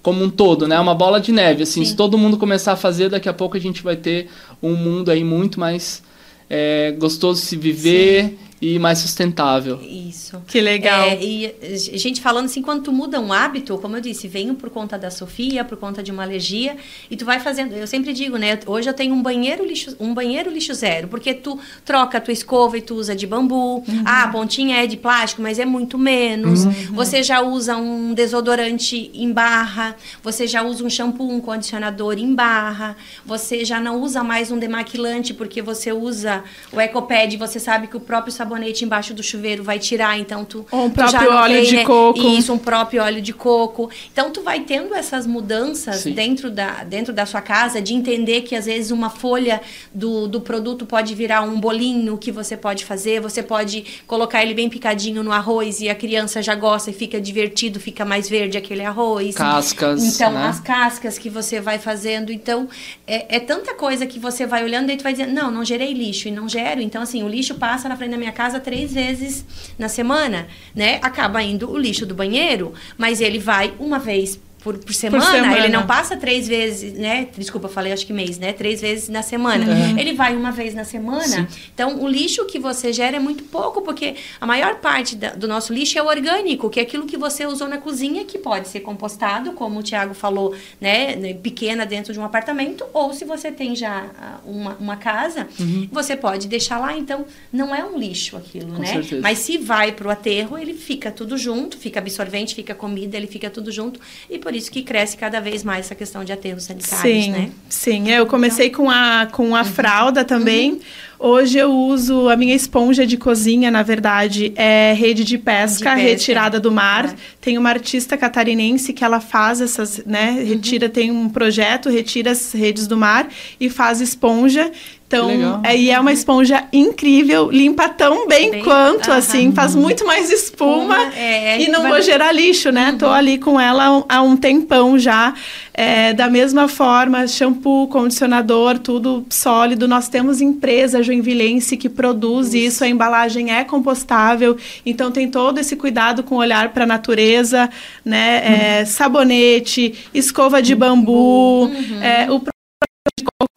como 0.03 0.25
um 0.25 0.31
todo, 0.31 0.67
né? 0.67 0.79
Uma 0.81 0.95
bola 0.95 1.21
de 1.21 1.33
neve, 1.33 1.65
assim. 1.65 1.85
Sim. 1.85 1.91
Se 1.91 1.97
todo 1.97 2.17
mundo 2.17 2.37
começar 2.37 2.73
a 2.73 2.77
fazer, 2.77 3.09
daqui 3.09 3.29
a 3.29 3.33
pouco 3.33 3.57
a 3.57 3.61
gente 3.61 3.83
vai 3.83 3.97
ter 3.97 4.29
um 4.63 4.75
mundo 4.75 5.11
aí 5.11 5.23
muito 5.23 5.61
mais 5.61 6.03
é, 6.49 6.95
gostoso 6.99 7.41
de 7.41 7.47
se 7.47 7.57
viver 7.57 8.39
e 8.61 8.79
mais 8.79 8.99
sustentável. 8.99 9.81
Isso. 9.83 10.43
Que 10.47 10.61
legal. 10.61 11.09
É, 11.09 11.23
e 11.23 11.55
a 11.63 11.99
gente 11.99 12.21
falando 12.21 12.47
assim, 12.47 12.63
quando 12.63 12.83
tu 12.83 12.93
muda 12.93 13.21
um 13.21 13.33
hábito, 13.33 13.77
como 13.79 13.97
eu 13.97 14.01
disse, 14.01 14.29
venho 14.29 14.55
por 14.55 14.71
conta 14.71 14.99
da 14.99 15.11
Sofia, 15.11 15.65
por 15.65 15.77
conta 15.77 16.03
de 16.03 16.11
uma 16.11 16.23
alergia, 16.23 16.77
e 17.11 17.17
tu 17.17 17.25
vai 17.25 17.41
fazendo. 17.41 17.75
Eu 17.75 17.87
sempre 17.87 18.13
digo, 18.13 18.37
né? 18.37 18.59
Hoje 18.67 18.89
eu 18.89 18.95
tenho 18.95 19.15
um 19.15 19.23
banheiro 19.23 19.65
lixo, 19.65 19.95
um 20.01 20.15
banheiro 20.15 20.51
lixo 20.51 20.73
zero, 20.75 21.09
porque 21.09 21.35
tu 21.35 21.59
troca 21.85 22.19
a 22.19 22.21
tua 22.21 22.33
escova 22.33 22.79
e 22.79 22.81
tu 22.81 22.95
usa 22.95 23.15
de 23.15 23.27
bambu. 23.27 23.85
Ah, 24.05 24.25
a 24.25 24.29
pontinha 24.29 24.83
é 24.83 24.87
de 24.87 24.97
plástico, 24.97 25.43
mas 25.43 25.59
é 25.59 25.65
muito 25.65 25.99
menos. 25.99 26.65
Você 26.93 27.23
já 27.23 27.41
usa 27.41 27.77
um 27.77 28.15
desodorante 28.15 29.11
em 29.15 29.33
barra, 29.33 29.97
você 30.23 30.47
já 30.47 30.63
usa 30.63 30.85
um 30.85 30.91
shampoo, 30.91 31.31
um 31.31 31.41
condicionador 31.41 32.19
em 32.19 32.35
barra, 32.35 32.97
você 33.25 33.65
já 33.65 33.81
não 33.81 34.01
usa 34.01 34.23
mais 34.23 34.51
um 34.51 34.59
demaquilante 34.59 35.35
porque 35.35 35.61
você 35.61 35.93
usa 35.93 36.45
o 36.73 36.81
EcoPad, 36.81 37.37
você 37.37 37.61
sabe 37.61 37.87
que 37.87 37.97
o 37.97 38.01
próprio 38.01 38.33
sabonete 38.45 38.85
embaixo 38.85 39.15
do 39.15 39.23
chuveiro 39.23 39.65
vai 39.65 39.79
tirar, 39.79 40.19
então 40.19 40.45
tu 40.45 40.67
Ou 40.71 40.85
um 40.85 40.91
tu 40.91 40.95
próprio 40.95 41.33
óleo 41.33 41.55
tem, 41.55 41.65
de 41.65 41.77
né, 41.77 41.85
coco. 41.85 42.21
Isso, 42.21 42.53
um 42.53 42.59
próprio 42.59 43.03
óleo 43.03 43.23
de 43.23 43.33
coco. 43.33 43.91
Então 44.13 44.31
tu 44.31 44.43
vai 44.43 44.61
tendo 44.61 44.95
essas 44.95 45.27
mudanças 45.27 45.97
Sim. 45.97 46.13
dentro 46.13 46.51
da, 46.51 46.85
dentro 46.85 47.13
da 47.13 47.25
sua 47.25 47.41
casa, 47.41 47.81
de 47.81 47.95
entender 47.95 48.43
que 48.43 48.55
às 48.55 48.67
vezes 48.67 48.91
uma 48.91 49.09
folha 49.09 49.61
do, 49.93 50.29
do 50.29 50.41
produto 50.41 50.85
pode 50.85 51.15
virar 51.15 51.43
um 51.43 51.59
bolinho 51.59 52.19
que 52.19 52.31
você 52.31 52.57
pode 52.57 52.85
fazer, 52.85 53.21
você 53.21 53.43
pode 53.43 54.03
colocar 54.07 54.43
ele 54.43 54.55
bem 54.55 54.69
picadinho 54.69 55.23
no 55.23 55.33
arroz 55.33 55.81
e 55.81 55.89
a 55.89 55.95
criança 55.95 56.43
já 56.43 56.55
gosta 56.55 56.91
e 56.91 56.93
fica 56.93 57.21
divertido, 57.21 57.81
fica 57.81 58.05
mais 58.05 58.29
verde 58.29 58.59
aquele 58.59 58.85
arroz. 58.85 59.35
Cascas, 59.35 60.03
Então, 60.03 60.33
né? 60.33 60.47
as 60.47 60.61
cascas 60.61 61.19
que 61.19 61.31
você 61.31 61.61
vai 61.61 61.79
fazendo. 61.79 62.31
Então, 62.31 62.69
é, 63.07 63.37
é 63.37 63.41
tanta 63.41 63.75
coisa 63.75 64.07
que 64.07 64.19
você 64.19 64.47
vai 64.47 64.63
olhando 64.65 64.91
e 64.91 64.97
tu 64.97 65.03
vai 65.03 65.13
dizendo, 65.13 65.33
não, 65.33 65.51
não 65.51 65.65
gerei 65.65 65.93
lixo 65.95 66.29
e 66.29 66.31
não 66.31 66.49
gero. 66.49 66.81
Então, 66.81 67.01
assim, 67.03 67.23
o 67.23 67.29
lixo 67.29 67.55
passa 67.55 67.89
na 67.89 67.97
frente 67.97 68.11
da 68.11 68.17
minha 68.19 68.33
casa 68.35 68.61
três 68.61 68.93
vezes 68.93 69.45
na 69.79 69.89
semana, 69.89 70.47
né? 70.75 70.99
Acaba 71.01 71.43
indo 71.43 71.71
o 71.71 71.79
lixo 71.79 72.05
do 72.05 72.15
banheiro, 72.15 72.75
mas 72.99 73.23
ele 73.23 73.39
vai 73.39 73.73
uma 73.79 73.99
vez 73.99 74.39
por, 74.65 74.79
por, 74.79 74.95
semana, 74.95 75.25
semana. 75.31 75.59
ele 75.59 75.69
não 75.69 75.87
passa 75.87 76.17
três 76.17 76.49
vezes, 76.49 76.95
né? 76.95 77.29
Desculpa, 77.37 77.69
falei 77.69 77.93
acho 77.93 78.07
que 78.07 78.13
mês, 78.15 78.39
né? 78.39 78.53
Três 78.55 78.81
vezes 78.81 79.11
na 79.11 79.23
semana. 79.23 79.67
Ele 80.01 80.15
vai 80.15 80.35
uma 80.35 80.51
vez 80.51 80.75
na 80.75 80.85
semana. 80.85 81.47
Então, 81.75 82.03
o 82.03 82.09
lixo 82.09 82.47
que 82.47 82.59
você 82.59 82.91
gera 82.93 83.17
é 83.17 83.21
muito 83.21 83.45
pouco, 83.45 83.83
porque 83.83 84.15
a 84.41 84.47
maior 84.47 84.77
parte 84.77 85.15
da- 85.17 85.35
do 85.35 85.47
nosso 85.47 85.73
lixo 85.75 85.99
é 85.99 86.03
orgânico, 86.03 86.71
que 86.71 86.81
é 86.81 86.83
aquilo 86.83 87.05
que 87.07 87.19
você 87.19 87.45
usou 87.47 87.69
na 87.69 87.77
cozinha, 87.77 88.25
que 88.25 88.39
pode 88.39 88.69
ser 88.69 88.81
compostado, 88.81 89.53
como 89.53 89.81
o 89.81 89.83
Tiago 89.83 90.15
falou, 90.15 90.55
né? 90.81 91.15
né, 91.17 91.35
Pequena 91.35 91.85
dentro 91.85 92.13
de 92.15 92.19
um 92.19 92.25
apartamento, 92.25 92.87
ou 92.95 93.13
se 93.13 93.27
você 93.27 93.53
tem 93.53 93.77
já 93.77 94.07
ah, 94.19 94.39
uma, 94.47 94.77
uma 94.81 94.97
casa, 94.97 95.47
você 95.93 96.17
pode 96.17 96.49
deixar 96.49 96.79
lá. 96.79 96.97
Então, 96.97 97.27
não 97.53 97.75
é 97.75 97.85
um 97.85 97.99
lixo 97.99 98.35
aquilo, 98.37 98.73
Com 98.73 98.81
né? 98.81 98.87
certeza. 98.95 99.21
Mas 99.21 99.39
se 99.41 99.59
vai 99.59 99.93
para 99.93 100.09
o 100.09 100.11
aterro, 100.11 100.57
ele 100.57 100.73
fica 100.73 101.11
tudo 101.11 101.37
junto, 101.37 101.77
fica 101.77 102.01
absorvente, 102.01 102.55
fica 102.55 102.75
comida, 102.75 103.15
ele 103.17 103.27
fica 103.27 103.51
tudo 103.51 103.71
junto. 103.71 104.01
E 104.31 104.39
por 104.39 104.54
isso 104.57 104.71
que 104.71 104.83
cresce 104.83 105.17
cada 105.17 105.41
vez 105.41 105.63
mais 105.65 105.87
essa 105.87 105.95
questão 105.95 106.25
de 106.25 106.33
aterros 106.33 106.65
sanitários, 106.65 107.25
Sim, 107.25 107.31
né? 107.31 107.51
sim. 107.69 108.11
Eu 108.11 108.27
comecei 108.27 108.71
com 108.71 108.89
a, 108.91 109.27
com 109.31 109.49
Uhum. 109.49 109.57
a 109.57 109.65
fralda 109.65 110.25
também. 110.25 110.81
Hoje 111.19 111.57
eu 111.59 111.73
uso 111.73 112.29
a 112.29 112.37
minha 112.37 112.55
esponja 112.55 113.07
de 113.07 113.17
cozinha, 113.17 113.71
na 113.71 113.83
verdade, 113.83 114.53
é 114.57 114.93
rede 114.93 115.25
de 115.25 115.39
pesca, 115.39 115.91
De 115.91 115.97
pesca. 115.97 116.09
retirada 116.11 116.61
do 116.61 116.71
mar. 116.71 117.07
Ah. 117.11 117.15
Tem 117.41 117.57
uma 117.57 117.71
artista 117.71 118.17
catarinense 118.17 118.93
que 118.93 119.03
ela 119.05 119.21
faz 119.21 119.61
essas, 119.61 120.03
né? 120.05 120.33
Uhum. 120.39 120.47
Retira, 120.49 120.89
tem 120.89 121.11
um 121.11 121.29
projeto, 121.29 121.89
retira 121.89 122.33
as 122.33 122.53
redes 122.53 122.87
do 122.87 122.97
mar 122.97 123.29
e 123.59 123.71
faz 123.71 124.01
esponja. 124.01 124.71
Então, 125.17 125.61
é, 125.65 125.77
e 125.77 125.91
é 125.91 125.99
uma 126.01 126.13
esponja 126.13 126.65
incrível, 126.73 127.51
limpa 127.51 127.89
tão 127.89 128.27
bem, 128.27 128.51
Bem, 128.51 128.65
quanto, 128.65 129.11
assim, 129.13 129.53
faz 129.53 129.75
muito 129.75 130.07
mais 130.07 130.31
espuma. 130.31 130.95
Espuma, 130.97 131.15
é, 131.15 131.61
e 131.63 131.69
não 131.69 131.83
vai- 131.83 131.93
vou 131.93 132.03
gerar 132.03 132.33
lixo, 132.33 132.71
né? 132.71 132.95
Tô 132.99 133.07
ali 133.09 133.39
com 133.39 133.59
ela 133.61 134.05
há 134.09 134.23
um- 134.23 134.37
tempão 134.37 134.99
já. 134.99 135.35
É, 135.77 136.13
da 136.13 136.29
mesma 136.31 136.69
forma, 136.69 137.27
shampoo, 137.27 137.89
condicionador, 137.89 138.79
tudo 138.79 139.25
sólido. 139.29 139.89
Nós 139.89 140.09
temos 140.09 140.41
empresa 140.41 141.03
joinvilense 141.03 141.77
que 141.77 141.89
produz 141.89 142.55
isso, 142.55 142.85
a 142.85 142.89
embalagem 142.89 143.53
é 143.53 143.65
compostável, 143.65 144.57
então 144.87 145.11
tem 145.11 145.29
todo 145.29 145.59
esse 145.59 145.75
cuidado 145.75 146.23
com 146.23 146.37
olhar 146.37 146.69
para 146.73 146.85
a 146.85 146.87
natureza, 146.87 147.69
né? 148.05 148.79
É, 148.81 148.85
sabonete, 148.85 149.95
escova 150.15 150.63
de 150.63 150.75
bambu, 150.77 151.69
é, 152.03 152.31
o 152.31 152.39
de 152.39 153.25
coco 153.25 153.51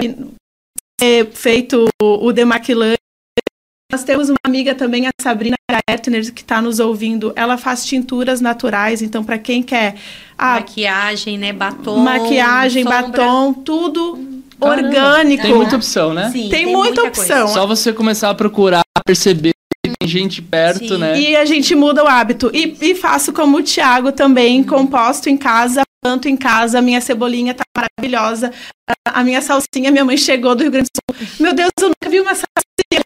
é 0.00 0.14
feito 1.32 1.88
o, 2.00 2.32
demaquilante. 2.32 2.98
Nós 3.92 4.04
temos 4.04 4.28
uma 4.28 4.38
amiga 4.44 4.74
também, 4.74 5.06
a 5.06 5.10
Sabrina 5.20 5.56
Ertner, 5.88 6.32
que 6.32 6.42
está 6.42 6.62
nos 6.62 6.78
ouvindo. 6.78 7.32
Ela 7.34 7.56
faz 7.56 7.84
tinturas 7.84 8.40
naturais, 8.40 9.02
então 9.02 9.24
para 9.24 9.36
quem 9.36 9.62
quer 9.62 9.96
ah, 10.38 10.54
maquiagem, 10.54 11.36
né? 11.36 11.52
Batom. 11.52 11.96
maquiagem, 11.96 12.84
sombra. 12.84 13.02
batom, 13.02 13.52
tudo 13.52 14.16
Caramba, 14.60 14.86
orgânico. 14.86 15.42
Tem 15.42 15.54
muita 15.54 15.76
opção, 15.76 16.14
né? 16.14 16.30
Sim, 16.30 16.48
Tem 16.48 16.66
muita 16.66 17.02
coisa. 17.02 17.08
opção. 17.08 17.48
Só 17.48 17.66
você 17.66 17.92
começar 17.92 18.30
a 18.30 18.34
procurar, 18.34 18.82
perceber 19.04 19.52
que 19.84 19.92
tem 19.98 20.08
gente 20.08 20.40
perto, 20.40 20.94
Sim. 20.94 20.98
né? 20.98 21.18
E 21.18 21.34
a 21.34 21.44
gente 21.44 21.74
muda 21.74 22.04
o 22.04 22.06
hábito. 22.06 22.50
E, 22.54 22.76
e 22.80 22.94
faço 22.94 23.32
como 23.32 23.58
o 23.58 23.62
Thiago 23.62 24.12
também, 24.12 24.62
composto 24.62 25.28
em 25.28 25.36
casa, 25.36 25.82
planto 26.02 26.28
em 26.28 26.36
casa. 26.36 26.78
A 26.78 26.82
minha 26.82 27.00
cebolinha 27.00 27.54
tá 27.54 27.62
maravilhosa. 27.76 28.52
A- 29.06 29.20
A 29.20 29.24
minha 29.24 29.40
salsinha, 29.42 29.90
minha 29.90 30.04
mãe 30.04 30.16
chegou 30.16 30.54
do 30.54 30.62
Rio 30.62 30.72
Grande 30.72 30.88
do 30.94 31.14
Sul. 31.16 31.36
Meu 31.40 31.52
Deus, 31.54 31.70
eu 31.80 31.88
nunca 31.88 32.08
vi 32.10 32.20
uma 32.20 32.34
salsinha. 32.34 33.00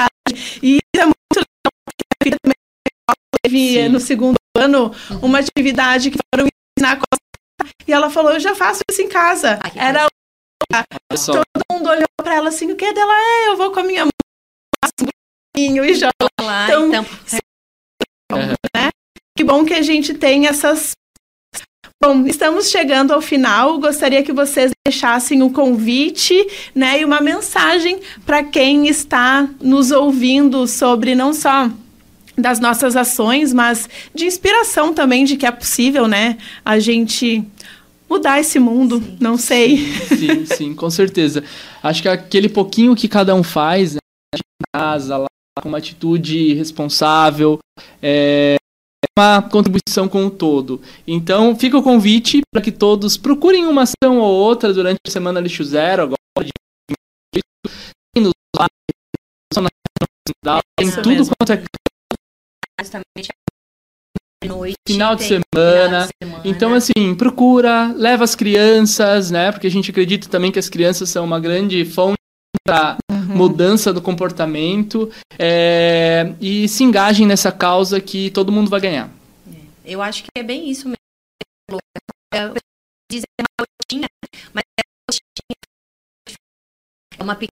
É. 0.00 0.06
E 0.62 0.76
isso 0.76 1.02
é 1.02 1.04
muito 1.04 1.36
legal, 1.36 1.72
porque 1.84 2.04
a 2.12 2.24
vida 2.24 2.36
também 2.42 2.56
teve 3.42 3.72
Sim. 3.82 3.88
no 3.88 4.00
segundo 4.00 4.36
ano 4.56 4.92
uma 5.22 5.38
atividade 5.38 6.10
que 6.10 6.18
foram 6.34 6.46
ensinar 6.78 6.92
a 6.92 6.96
cozinhar. 6.96 7.74
E 7.86 7.92
ela 7.92 8.10
falou, 8.10 8.32
eu 8.32 8.40
já 8.40 8.54
faço 8.54 8.80
isso 8.90 9.00
em 9.02 9.08
casa. 9.08 9.58
Ah, 9.62 9.70
que 9.70 9.78
Era 9.78 10.06
só. 11.16 11.32
todo 11.32 11.62
mundo 11.72 11.88
olhou 11.88 12.06
pra 12.22 12.34
ela 12.34 12.48
assim, 12.50 12.70
o 12.70 12.76
que 12.76 12.84
é 12.84 12.92
dela? 12.92 13.12
É, 13.14 13.48
eu 13.48 13.56
vou 13.56 13.72
com 13.72 13.80
a 13.80 13.84
minha 13.84 14.04
mãe, 14.04 14.12
e 15.56 15.94
jogo. 15.94 16.12
Lá, 16.40 16.66
Então, 16.66 16.88
então, 16.88 17.04
Que 19.36 19.44
bom 19.44 19.64
que 19.64 19.74
a 19.74 19.82
gente 19.82 20.14
tem 20.14 20.46
essas. 20.46 20.92
Bom, 22.02 22.26
estamos 22.26 22.70
chegando 22.70 23.12
ao 23.12 23.20
final. 23.20 23.78
Gostaria 23.78 24.22
que 24.22 24.32
vocês 24.32 24.70
deixassem 24.86 25.42
um 25.42 25.52
convite, 25.52 26.34
né, 26.74 27.00
e 27.00 27.04
uma 27.04 27.20
mensagem 27.20 28.00
para 28.24 28.42
quem 28.42 28.88
está 28.88 29.48
nos 29.60 29.90
ouvindo 29.90 30.66
sobre 30.66 31.14
não 31.14 31.32
só 31.32 31.70
das 32.36 32.60
nossas 32.60 32.94
ações, 32.94 33.52
mas 33.52 33.88
de 34.14 34.26
inspiração 34.26 34.94
também 34.94 35.24
de 35.24 35.36
que 35.36 35.46
é 35.46 35.50
possível, 35.50 36.06
né, 36.06 36.38
a 36.64 36.78
gente 36.78 37.44
mudar 38.08 38.40
esse 38.40 38.58
mundo. 38.58 39.02
Não 39.20 39.36
sei. 39.36 39.92
Sim, 40.08 40.46
sim, 40.46 40.74
com 40.74 40.88
certeza. 40.90 41.42
Acho 41.82 42.02
que 42.02 42.08
aquele 42.08 42.48
pouquinho 42.48 42.94
que 42.94 43.08
cada 43.08 43.34
um 43.34 43.42
faz, 43.42 43.94
né, 43.94 44.00
em 44.34 44.40
casa, 44.72 45.16
lá, 45.16 45.26
com 45.60 45.68
uma 45.68 45.78
atitude 45.78 46.54
responsável, 46.54 47.58
é 48.02 48.56
uma 49.18 49.42
contribuição 49.42 50.08
com 50.08 50.26
o 50.26 50.30
todo. 50.30 50.80
Então, 51.06 51.56
fica 51.56 51.76
o 51.76 51.82
convite 51.82 52.40
para 52.52 52.62
que 52.62 52.72
todos 52.72 53.16
procurem 53.16 53.66
uma 53.66 53.82
ação 53.82 54.18
ou 54.18 54.32
outra 54.32 54.72
durante 54.72 54.98
a 55.06 55.10
Semana 55.10 55.40
Lixo 55.40 55.64
Zero, 55.64 56.02
agora 56.02 56.18
de 56.44 56.52
tem 58.14 58.22
nos 58.22 58.32
tem 60.78 60.90
tudo 60.92 61.08
mesmo. 61.08 61.34
quanto 61.36 61.52
é 61.52 61.62
justamente 62.80 63.28
noite, 64.46 64.76
final 64.86 65.16
de, 65.16 65.24
semana. 65.24 66.06
de 66.06 66.26
semana. 66.26 66.42
Então, 66.44 66.72
assim, 66.74 67.14
procura, 67.16 67.92
leva 67.92 68.22
as 68.22 68.34
crianças, 68.34 69.30
né? 69.30 69.50
Porque 69.50 69.66
a 69.66 69.70
gente 69.70 69.90
acredita 69.90 70.28
também 70.28 70.52
que 70.52 70.58
as 70.58 70.68
crianças 70.68 71.08
são 71.08 71.24
uma 71.24 71.40
grande 71.40 71.84
fonte 71.84 72.18
para 72.64 72.96
mudança 73.28 73.92
do 73.92 74.00
comportamento 74.00 75.10
é, 75.38 76.34
e 76.40 76.68
se 76.68 76.84
engajem 76.84 77.26
nessa 77.26 77.52
causa 77.52 78.00
que 78.00 78.30
todo 78.30 78.52
mundo 78.52 78.70
vai 78.70 78.80
ganhar. 78.80 79.10
Eu 79.84 80.02
acho 80.02 80.22
que 80.22 80.28
é 80.36 80.42
bem 80.42 80.70
isso 80.70 80.86
mesmo. 80.86 80.98
É, 82.34 82.52
dizer 83.10 83.26
uma 83.40 83.66
rotina, 83.66 84.06
mas 84.52 84.64
é 87.18 87.22
uma. 87.22 87.32
É 87.32 87.36
pequena 87.36 87.48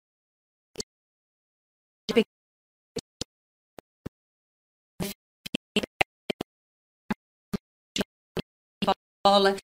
bola, 9.25 9.57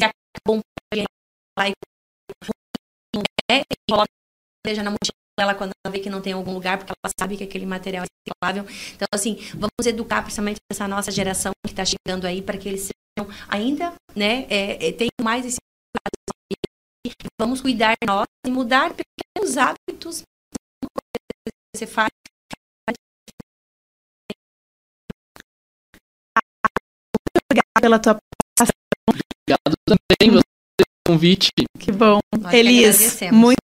acabou 0.00 0.60
lá 1.58 1.68
e 1.68 1.72
seja 4.66 4.82
na 4.82 4.90
mochila 4.90 5.19
ela 5.40 5.54
quando 5.54 5.72
ela 5.84 5.92
vê 5.92 5.98
que 5.98 6.10
não 6.10 6.20
tem 6.20 6.32
algum 6.32 6.52
lugar, 6.52 6.78
porque 6.78 6.92
ela 6.92 7.12
sabe 7.18 7.36
que 7.36 7.44
aquele 7.44 7.66
material 7.66 8.04
é 8.04 8.06
reciclável. 8.06 8.64
Então, 8.94 9.08
assim, 9.12 9.38
vamos 9.54 9.86
educar 9.86 10.22
principalmente 10.22 10.58
essa 10.70 10.86
nossa 10.86 11.10
geração 11.10 11.52
que 11.66 11.72
está 11.72 11.84
chegando 11.84 12.26
aí 12.26 12.42
para 12.42 12.58
que 12.58 12.68
eles 12.68 12.90
sejam 12.90 13.30
ainda, 13.48 13.92
né, 14.14 14.46
é, 14.48 14.88
é, 14.88 14.92
tenham 14.92 15.10
mais 15.22 15.44
esse 15.46 15.56
vamos 17.40 17.62
cuidar 17.62 17.96
nós 18.06 18.26
e 18.46 18.50
mudar 18.50 18.92
pequenos 18.94 19.56
hábitos 19.56 20.22
que 20.22 21.50
você 21.74 21.86
faz 21.86 22.10
Obrigada 27.48 27.80
pela 27.80 27.98
tua 27.98 28.18
Obrigado 29.08 29.74
também 29.86 30.30
você 30.30 30.42
pelo 30.76 30.88
convite. 31.06 31.50
Que 31.78 31.90
bom. 31.90 32.20
Nós 32.38 32.54
Elis, 32.54 33.20
muito 33.32 33.58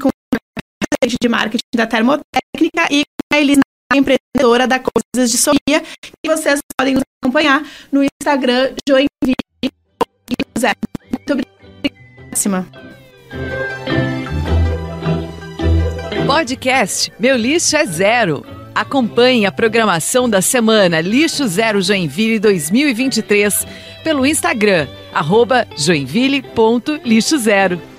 com 0.00 0.08
a 0.08 1.06
de 1.06 1.28
marketing 1.28 1.62
da 1.74 1.86
Termotécnica 1.86 2.88
e 2.90 3.04
a 3.32 3.38
Elis, 3.38 3.58
a 3.92 3.96
empreendedora 3.96 4.66
da 4.66 4.78
Coisas 4.78 5.30
de 5.30 5.38
Sorria. 5.38 5.82
E 6.24 6.28
vocês 6.28 6.60
podem 6.78 6.94
nos 6.94 7.04
acompanhar 7.22 7.62
no 7.92 8.02
Instagram 8.02 8.74
Joinville. 8.88 9.34
Muito 11.10 11.32
obrigada. 11.32 11.56
Podcast 16.26 17.12
Meu 17.18 17.36
Lixo 17.36 17.76
é 17.76 17.86
Zero. 17.86 18.44
Acompanhe 18.74 19.46
a 19.46 19.52
programação 19.52 20.28
da 20.28 20.42
semana 20.42 21.00
Lixo 21.00 21.46
Zero 21.46 21.80
Joinville 21.80 22.38
2023 22.38 23.66
pelo 24.04 24.26
Instagram, 24.26 24.86
arroba 25.12 25.66
joinville.lixo 25.76 27.38
zero. 27.38 27.95